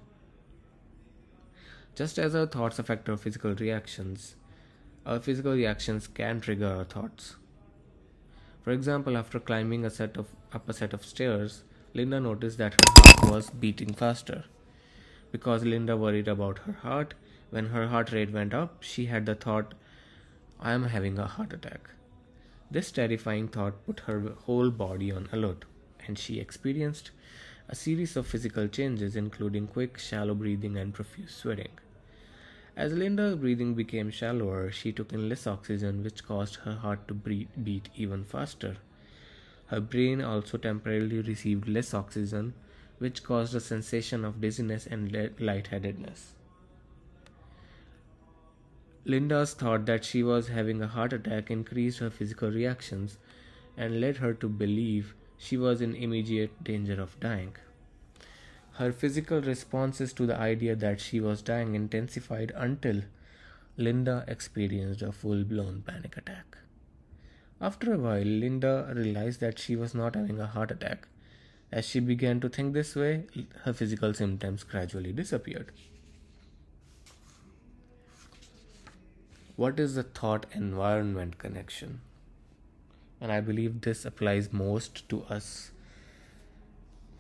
Just 1.94 2.18
as 2.18 2.35
our 2.35 2.46
thoughts 2.46 2.80
affect 2.80 3.08
our 3.08 3.16
physical 3.16 3.54
reactions, 3.54 4.35
our 5.04 5.20
physical 5.20 5.52
reactions 5.52 6.08
can 6.08 6.40
trigger 6.40 6.66
our 6.66 6.85
thoughts. 6.85 7.37
For 8.62 8.73
example, 8.73 9.16
after 9.16 9.38
climbing 9.38 9.84
a 9.84 9.91
set 9.91 10.17
of 10.17 10.26
up 10.52 10.69
a 10.69 10.73
set 10.73 10.93
of 10.93 11.04
stairs, 11.04 11.62
Linda 11.95 12.19
noticed 12.19 12.58
that 12.58 12.75
her 12.75 12.80
heart 12.97 13.30
was 13.30 13.50
beating 13.50 13.95
faster. 13.95 14.45
Because 15.32 15.65
Linda 15.65 15.97
worried 15.97 16.28
about 16.28 16.60
her 16.60 16.73
heart, 16.73 17.15
when 17.50 17.67
her 17.67 17.89
heart 17.89 18.12
rate 18.12 18.32
went 18.32 18.54
up, 18.54 18.82
she 18.82 19.06
had 19.06 19.26
the 19.26 19.34
thought, 19.34 19.75
I 20.58 20.73
am 20.73 20.84
having 20.84 21.19
a 21.19 21.26
heart 21.26 21.52
attack. 21.52 21.91
This 22.71 22.91
terrifying 22.91 23.49
thought 23.49 23.84
put 23.86 24.00
her 24.00 24.21
whole 24.45 24.71
body 24.71 25.12
on 25.12 25.28
alert, 25.32 25.65
and 26.06 26.19
she 26.19 26.41
experienced 26.41 27.10
a 27.69 27.75
series 27.75 28.17
of 28.17 28.26
physical 28.26 28.69
changes, 28.69 29.17
including 29.17 29.67
quick, 29.67 29.99
shallow 29.99 30.34
breathing 30.34 30.76
and 30.76 30.95
profuse 30.95 31.34
sweating. 31.34 31.78
As 32.76 32.93
Linda's 32.93 33.36
breathing 33.36 33.75
became 33.75 34.10
shallower, 34.10 34.71
she 34.71 34.93
took 34.93 35.12
in 35.12 35.28
less 35.28 35.47
oxygen, 35.47 36.04
which 36.04 36.25
caused 36.25 36.56
her 36.56 36.75
heart 36.75 37.08
to 37.08 37.15
beat 37.15 37.89
even 37.97 38.25
faster. 38.25 38.76
Her 39.67 39.80
brain 39.80 40.21
also 40.21 40.58
temporarily 40.58 41.21
received 41.21 41.69
less 41.69 41.95
oxygen, 41.95 42.54
which 42.99 43.23
caused 43.23 43.54
a 43.54 43.61
sensation 43.61 44.25
of 44.25 44.41
dizziness 44.41 44.87
and 44.87 45.13
lightheadedness. 45.39 46.32
Linda's 49.04 49.54
thought 49.54 49.87
that 49.87 50.04
she 50.04 50.23
was 50.23 50.49
having 50.49 50.82
a 50.82 50.89
heart 50.89 51.13
attack 51.13 51.50
increased 51.50 52.00
her 52.00 52.11
physical 52.11 52.50
reactions 52.50 53.19
and 53.76 54.00
led 54.00 54.17
her 54.17 54.35
to 54.35 54.49
believe 54.49 55.15
she 55.39 55.56
was 55.56 55.80
in 55.80 55.95
immediate 55.95 56.65
danger 56.65 57.00
of 57.00 57.19
dying. 57.21 57.54
Her 58.73 58.93
physical 58.93 59.41
responses 59.41 60.13
to 60.15 60.26
the 60.26 60.37
idea 60.37 60.75
that 60.76 61.00
she 61.00 61.21
was 61.21 61.41
dying 61.41 61.75
intensified 61.75 62.52
until 62.56 63.02
Linda 63.76 64.25
experienced 64.26 65.02
a 65.02 65.13
full 65.13 65.45
blown 65.45 65.82
panic 65.87 66.17
attack. 66.17 66.59
After 67.61 67.95
a 67.95 67.99
while, 67.99 68.25
Linda 68.25 68.93
realized 68.95 69.41
that 69.41 69.59
she 69.59 69.76
was 69.76 69.95
not 69.95 70.15
having 70.15 70.41
a 70.41 70.47
heart 70.47 70.71
attack. 70.71 71.09
As 71.73 71.85
she 71.85 72.00
began 72.00 72.41
to 72.41 72.49
think 72.49 72.75
this 72.75 72.95
way, 72.95 73.25
her 73.65 73.73
physical 73.73 74.15
symptoms 74.15 74.63
gradually 74.63 75.13
disappeared. 75.13 75.73
What 79.57 79.81
is 79.81 79.95
the 79.95 80.02
thought 80.02 80.47
environment 80.52 81.39
connection? 81.39 82.00
And 83.21 83.33
I 83.33 83.41
believe 83.41 83.81
this 83.81 84.05
applies 84.05 84.52
most 84.52 85.09
to 85.09 85.23
us 85.25 85.71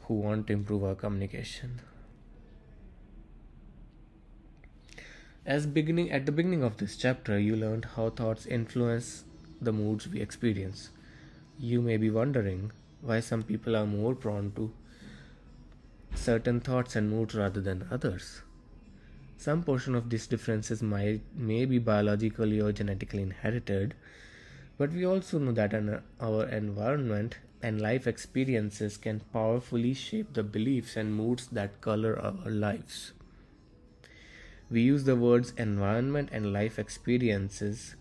who 0.02 0.14
want 0.14 0.46
to 0.46 0.52
improve 0.52 0.84
our 0.84 0.94
communication. 0.94 1.80
As 5.44 5.66
beginning 5.66 6.10
at 6.10 6.26
the 6.26 6.32
beginning 6.32 6.62
of 6.62 6.76
this 6.76 6.96
chapter, 6.96 7.38
you 7.38 7.56
learned 7.56 7.84
how 7.96 8.10
thoughts 8.10 8.46
influence 8.46 9.24
the 9.60 9.72
moods 9.72 10.06
we 10.06 10.20
experience. 10.20 10.90
You 11.58 11.80
may 11.80 11.96
be 11.96 12.10
wondering 12.10 12.72
why 13.00 13.20
some 13.20 13.42
people 13.42 13.76
are 13.76 13.86
more 13.86 14.14
prone 14.14 14.52
to 14.52 14.72
certain 16.14 16.60
thoughts 16.60 16.96
and 16.96 17.10
moods 17.10 17.34
rather 17.34 17.60
than 17.60 17.86
others. 17.90 18.42
Some 19.36 19.62
portion 19.62 19.94
of 19.94 20.08
these 20.10 20.26
differences 20.26 20.82
might 20.82 21.20
may 21.34 21.64
be 21.66 21.78
biologically 21.78 22.60
or 22.60 22.72
genetically 22.72 23.22
inherited, 23.22 23.94
but 24.78 24.92
we 24.92 25.04
also 25.04 25.38
know 25.38 25.52
that 25.52 26.02
our 26.20 26.48
environment 26.48 27.36
and 27.62 27.80
life 27.80 28.06
experiences 28.06 28.96
can 28.96 29.20
powerfully 29.32 29.92
shape 29.94 30.32
the 30.34 30.42
beliefs 30.42 30.96
and 30.96 31.14
moods 31.14 31.46
that 31.48 31.80
color 31.80 32.18
our 32.18 32.50
lives. 32.50 33.12
We 34.70 34.82
use 34.82 35.04
the 35.04 35.16
words 35.16 35.52
environment 35.56 36.30
and 36.32 36.52
life 36.52 36.78
experiences 36.78 37.94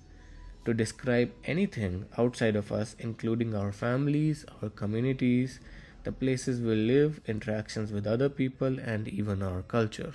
to 0.65 0.73
describe 0.73 1.31
anything 1.45 2.05
outside 2.17 2.55
of 2.55 2.71
us, 2.71 2.95
including 2.99 3.55
our 3.55 3.71
families, 3.71 4.45
our 4.61 4.69
communities, 4.69 5.59
the 6.03 6.11
places 6.11 6.59
we 6.59 6.75
live, 6.75 7.21
interactions 7.27 7.91
with 7.91 8.05
other 8.05 8.29
people, 8.29 8.79
and 8.79 9.07
even 9.07 9.41
our 9.41 9.61
culture. 9.61 10.13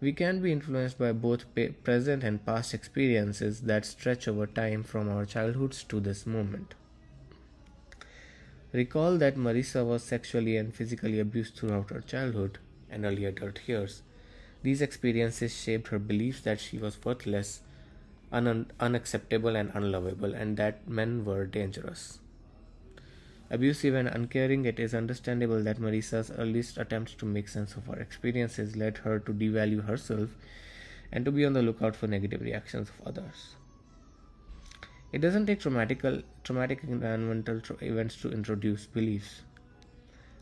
We 0.00 0.12
can 0.12 0.42
be 0.42 0.52
influenced 0.52 0.98
by 0.98 1.12
both 1.12 1.44
present 1.82 2.22
and 2.22 2.44
past 2.44 2.74
experiences 2.74 3.62
that 3.62 3.86
stretch 3.86 4.28
over 4.28 4.46
time 4.46 4.82
from 4.82 5.08
our 5.08 5.24
childhoods 5.24 5.82
to 5.84 6.00
this 6.00 6.26
moment. 6.26 6.74
Recall 8.72 9.18
that 9.18 9.36
Marissa 9.36 9.86
was 9.86 10.02
sexually 10.02 10.56
and 10.56 10.74
physically 10.74 11.20
abused 11.20 11.54
throughout 11.54 11.90
her 11.90 12.00
childhood 12.00 12.58
and 12.90 13.04
early 13.04 13.24
adult 13.24 13.60
years. 13.66 14.02
These 14.62 14.82
experiences 14.82 15.54
shaped 15.54 15.88
her 15.88 15.98
beliefs 15.98 16.40
that 16.40 16.60
she 16.60 16.76
was 16.78 17.02
worthless, 17.04 17.60
un- 18.34 18.70
unacceptable, 18.80 19.56
and 19.56 19.70
unlovable, 19.74 20.34
and 20.34 20.56
that 20.56 20.88
men 20.88 21.24
were 21.24 21.46
dangerous. 21.46 22.18
Abusive 23.50 23.94
and 23.94 24.08
uncaring, 24.08 24.64
it 24.64 24.80
is 24.80 24.94
understandable 24.94 25.62
that 25.62 25.78
Marissa's 25.78 26.30
earliest 26.30 26.78
attempts 26.78 27.14
to 27.14 27.26
make 27.26 27.48
sense 27.48 27.76
of 27.76 27.86
her 27.86 28.00
experiences 28.00 28.74
led 28.74 28.98
her 28.98 29.18
to 29.20 29.32
devalue 29.32 29.84
herself 29.84 30.30
and 31.12 31.24
to 31.24 31.30
be 31.30 31.44
on 31.44 31.52
the 31.52 31.62
lookout 31.62 31.94
for 31.94 32.06
negative 32.06 32.40
reactions 32.40 32.88
of 32.88 33.06
others. 33.06 33.54
It 35.12 35.20
doesn't 35.20 35.46
take 35.46 35.60
traumatic, 35.60 36.02
traumatic 36.42 36.80
environmental 36.82 37.60
events 37.80 38.16
to 38.22 38.32
introduce 38.32 38.86
beliefs. 38.86 39.42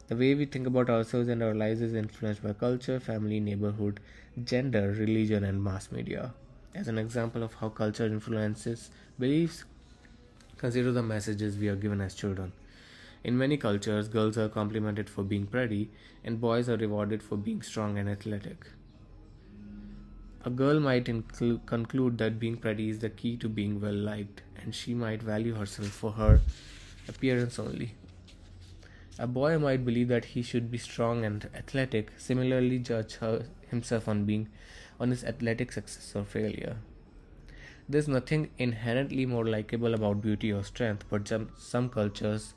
The 0.09 0.16
way 0.16 0.35
we 0.35 0.46
think 0.46 0.66
about 0.66 0.88
ourselves 0.88 1.28
and 1.28 1.42
our 1.42 1.55
lives 1.55 1.83
is 1.83 1.92
influenced 1.92 2.42
by 2.42 2.55
culture, 2.55 2.98
family, 2.98 3.40
neighborhood, 3.40 4.00
gender, 4.44 4.92
religion, 4.92 5.44
and 5.44 5.62
mass 5.62 5.92
media. 5.92 6.33
As 6.74 6.88
an 6.88 6.98
example 6.98 7.42
of 7.42 7.54
how 7.54 7.68
culture 7.68 8.06
influences 8.06 8.90
beliefs, 9.18 9.64
consider 10.56 10.90
the 10.90 11.02
messages 11.02 11.58
we 11.58 11.68
are 11.68 11.76
given 11.76 12.00
as 12.00 12.14
children. 12.14 12.52
In 13.24 13.37
many 13.37 13.56
cultures, 13.56 14.08
girls 14.08 14.38
are 14.38 14.48
complimented 14.48 15.08
for 15.11 15.22
being 15.22 15.46
pretty, 15.46 15.90
and 16.24 16.40
boys 16.40 16.68
are 16.68 16.76
rewarded 16.76 17.22
for 17.22 17.37
being 17.37 17.62
strong 17.62 17.98
and 17.98 18.08
athletic. 18.08 18.66
A 20.44 20.50
girl 20.50 20.80
might 20.80 21.04
inclu- 21.04 21.64
conclude 21.66 22.18
that 22.18 22.40
being 22.40 22.56
pretty 22.56 22.88
is 22.88 22.98
the 22.98 23.11
key 23.11 23.37
to 23.37 23.48
being 23.48 23.80
well 23.80 23.94
liked, 23.94 24.42
and 24.56 24.74
she 24.74 24.94
might 24.94 25.22
value 25.22 25.54
herself 25.54 25.88
for 25.88 26.12
her 26.12 26.40
appearance 27.06 27.58
only. 27.58 27.94
A 29.18 29.26
boy 29.26 29.58
might 29.58 29.85
believe 29.85 30.08
that 30.08 30.24
he 30.24 30.42
should 30.42 30.70
be 30.70 30.78
strong 30.78 31.24
and 31.24 31.48
athletic, 31.54 32.12
similarly 32.16 32.78
judge 32.78 33.16
her, 33.16 33.44
himself 33.68 34.08
on 34.08 34.24
being 34.24 34.48
on 35.02 35.10
his 35.10 35.24
athletic 35.24 35.72
success 35.72 36.12
or 36.14 36.24
failure. 36.24 36.76
There's 37.88 38.08
nothing 38.08 38.50
inherently 38.56 39.26
more 39.26 39.44
likable 39.44 39.94
about 39.94 40.22
beauty 40.22 40.52
or 40.52 40.62
strength, 40.62 41.04
but 41.10 41.26
some, 41.28 41.48
some 41.58 41.88
cultures 41.88 42.54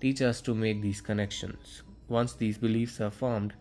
teach 0.00 0.20
us 0.20 0.40
to 0.42 0.54
make 0.54 0.82
these 0.82 1.00
connections. 1.00 1.82
Once 2.08 2.34
these 2.34 2.58
beliefs 2.58 3.00
are 3.00 3.10
formed, 3.10 3.54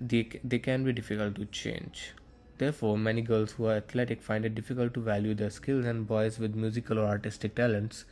they, 0.00 0.28
they 0.42 0.58
can 0.58 0.84
be 0.84 0.92
difficult 0.92 1.36
to 1.36 1.44
change. 1.44 2.14
Therefore, 2.58 2.96
many 2.98 3.22
girls 3.22 3.52
who 3.52 3.66
are 3.66 3.76
athletic 3.76 4.22
find 4.22 4.44
it 4.44 4.54
difficult 4.54 4.94
to 4.94 5.00
value 5.00 5.34
their 5.34 5.50
skills, 5.50 5.84
and 5.84 6.06
boys 6.06 6.38
with 6.38 6.54
musical 6.54 6.98
or 6.98 7.06
artistic 7.06 7.54
talents 7.54 8.04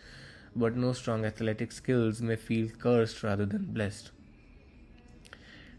but 0.57 0.77
no 0.77 0.93
strong 0.93 1.25
athletic 1.25 1.73
skills 1.73 2.21
may 2.21 2.37
feel 2.37 2.69
cursed 2.69 3.23
rather 3.23 3.47
than 3.47 3.65
blessed. 3.67 4.11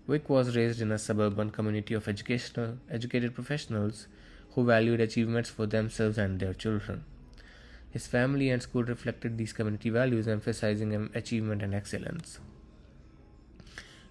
Vic 0.10 0.28
was 0.28 0.56
raised 0.56 0.82
in 0.82 0.91
a 0.91 0.98
suburban 0.98 1.52
community 1.52 1.93
of 1.93 2.08
educational, 2.08 2.80
educated 2.89 3.36
professionals 3.36 4.08
who 4.54 4.65
valued 4.65 5.00
achievements 5.00 5.52
for 5.52 5.67
themselves 5.67 6.17
and 6.17 6.39
their 6.39 6.56
children. 6.56 7.04
His 7.91 8.08
family 8.08 8.50
and 8.50 8.60
school 8.60 8.84
reflected 8.84 9.38
these 9.38 9.54
community 9.54 9.91
values, 9.91 10.28
emphasizing 10.28 10.95
um, 10.95 11.12
achievement 11.13 11.62
and 11.62 11.76
excellence. 11.76 12.39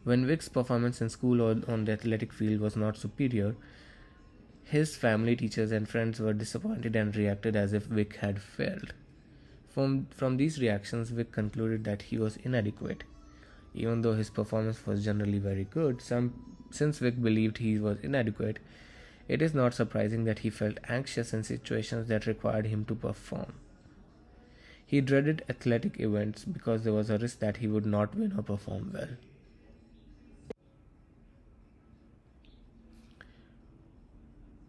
When 0.05 0.25
Wick's 0.25 0.49
performance 0.49 1.01
in 1.01 1.09
school 1.09 1.41
or 1.41 1.57
on 1.67 1.85
the 1.85 1.93
athletic 1.93 2.33
field 2.33 2.61
was 2.61 2.77
not 2.77 2.97
superior, 2.97 3.57
his 4.63 4.95
family, 4.95 5.35
teachers, 5.35 5.73
and 5.73 5.89
friends 5.89 6.21
were 6.21 6.33
disappointed 6.33 6.95
and 6.95 7.17
reacted 7.17 7.57
as 7.57 7.73
if 7.73 7.91
Wick 7.91 8.17
had 8.17 8.41
failed. 8.41 8.95
From, 9.67 10.07
from 10.13 10.37
these 10.37 10.61
reactions, 10.61 11.11
Wick 11.11 11.33
concluded 11.33 11.83
that 11.85 12.03
he 12.03 12.19
was 12.19 12.37
inadequate. 12.37 13.03
Even 13.79 14.03
though 14.03 14.14
his 14.14 14.29
performance 14.29 14.85
was 14.85 15.05
generally 15.05 15.38
very 15.38 15.62
good, 15.62 16.03
some, 16.03 16.57
since 16.69 16.99
Vic 16.99 17.23
believed 17.23 17.59
he 17.59 17.79
was 17.79 17.97
inadequate, 18.03 18.59
it 19.29 19.41
is 19.41 19.55
not 19.55 19.73
surprising 19.73 20.25
that 20.25 20.41
he 20.41 20.51
felt 20.51 20.79
anxious 20.88 21.33
in 21.33 21.45
situations 21.45 22.09
that 22.09 22.27
required 22.27 22.67
him 22.67 22.85
to 22.87 22.97
perform. 22.97 23.53
He 24.85 25.01
dreaded 25.01 25.45
athletic 25.49 26.01
events 26.01 26.45
because 26.45 26.83
there 26.83 26.93
was 26.93 27.09
a 27.09 27.19
risk 27.19 27.38
that 27.38 27.59
he 27.59 27.69
would 27.69 27.87
not 27.87 28.17
win 28.17 28.35
or 28.37 28.43
perform 28.43 28.91
well. 28.93 29.11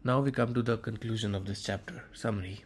Now 0.04 0.22
we 0.22 0.32
come 0.32 0.54
to 0.54 0.62
the 0.62 0.78
conclusion 0.78 1.34
of 1.34 1.46
this 1.46 1.64
chapter 1.64 2.04
summary. 2.14 2.64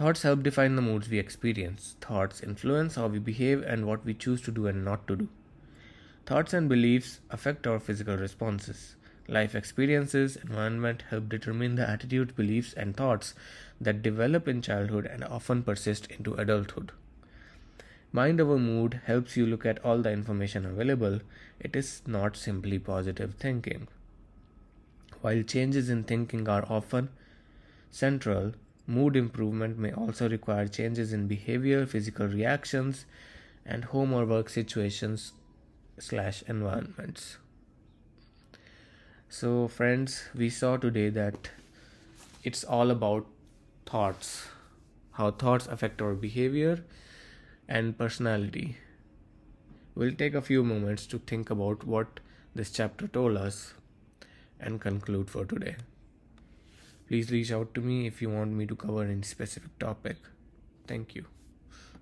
Thoughts 0.00 0.22
help 0.22 0.42
define 0.42 0.76
the 0.76 0.82
moods 0.82 1.10
we 1.10 1.18
experience. 1.18 1.94
Thoughts 2.00 2.40
influence 2.40 2.94
how 2.94 3.08
we 3.08 3.18
behave 3.18 3.62
and 3.62 3.84
what 3.84 4.02
we 4.02 4.14
choose 4.14 4.40
to 4.40 4.50
do 4.50 4.66
and 4.66 4.82
not 4.82 5.06
to 5.08 5.14
do. 5.14 5.28
Thoughts 6.24 6.54
and 6.54 6.70
beliefs 6.70 7.20
affect 7.28 7.66
our 7.66 7.78
physical 7.78 8.16
responses. 8.16 8.96
Life 9.28 9.54
experiences, 9.54 10.36
environment 10.36 11.04
help 11.10 11.28
determine 11.28 11.74
the 11.74 11.86
attitudes, 11.86 12.32
beliefs, 12.32 12.72
and 12.72 12.96
thoughts 12.96 13.34
that 13.78 14.00
develop 14.00 14.48
in 14.48 14.62
childhood 14.62 15.04
and 15.04 15.22
often 15.22 15.62
persist 15.62 16.06
into 16.06 16.32
adulthood. 16.32 16.92
Mind 18.10 18.40
over 18.40 18.58
mood 18.58 19.02
helps 19.04 19.36
you 19.36 19.44
look 19.44 19.66
at 19.66 19.84
all 19.84 19.98
the 19.98 20.10
information 20.10 20.64
available. 20.64 21.20
It 21.58 21.76
is 21.76 22.00
not 22.06 22.38
simply 22.38 22.78
positive 22.78 23.34
thinking. 23.34 23.86
While 25.20 25.42
changes 25.42 25.90
in 25.90 26.04
thinking 26.04 26.48
are 26.48 26.64
often 26.70 27.10
central, 27.90 28.54
Mood 28.90 29.14
improvement 29.14 29.78
may 29.78 29.92
also 29.92 30.28
require 30.28 30.66
changes 30.66 31.12
in 31.12 31.28
behavior, 31.28 31.86
physical 31.86 32.26
reactions, 32.26 33.04
and 33.64 33.84
home 33.84 34.12
or 34.12 34.24
work 34.26 34.48
situations 34.48 35.32
slash 35.96 36.42
environments. 36.48 37.38
So, 39.28 39.68
friends, 39.68 40.24
we 40.34 40.50
saw 40.50 40.76
today 40.76 41.08
that 41.10 41.50
it's 42.42 42.64
all 42.64 42.90
about 42.90 43.26
thoughts, 43.86 44.48
how 45.12 45.30
thoughts 45.30 45.68
affect 45.68 46.02
our 46.02 46.14
behavior 46.14 46.82
and 47.68 47.96
personality. 47.96 48.76
We'll 49.94 50.14
take 50.14 50.34
a 50.34 50.42
few 50.42 50.64
moments 50.64 51.06
to 51.06 51.20
think 51.20 51.48
about 51.48 51.86
what 51.86 52.18
this 52.56 52.72
chapter 52.72 53.06
told 53.06 53.36
us 53.36 53.74
and 54.58 54.80
conclude 54.80 55.30
for 55.30 55.44
today. 55.44 55.76
Please 57.10 57.30
reach 57.32 57.50
out 57.52 57.74
to 57.74 57.82
me 57.82 58.06
if 58.06 58.22
you 58.22 58.30
want 58.30 58.52
me 58.52 58.66
to 58.66 58.76
cover 58.76 59.02
any 59.02 59.22
specific 59.22 59.76
topic. 59.80 60.16
Thank 60.86 61.16
you. 61.16 61.24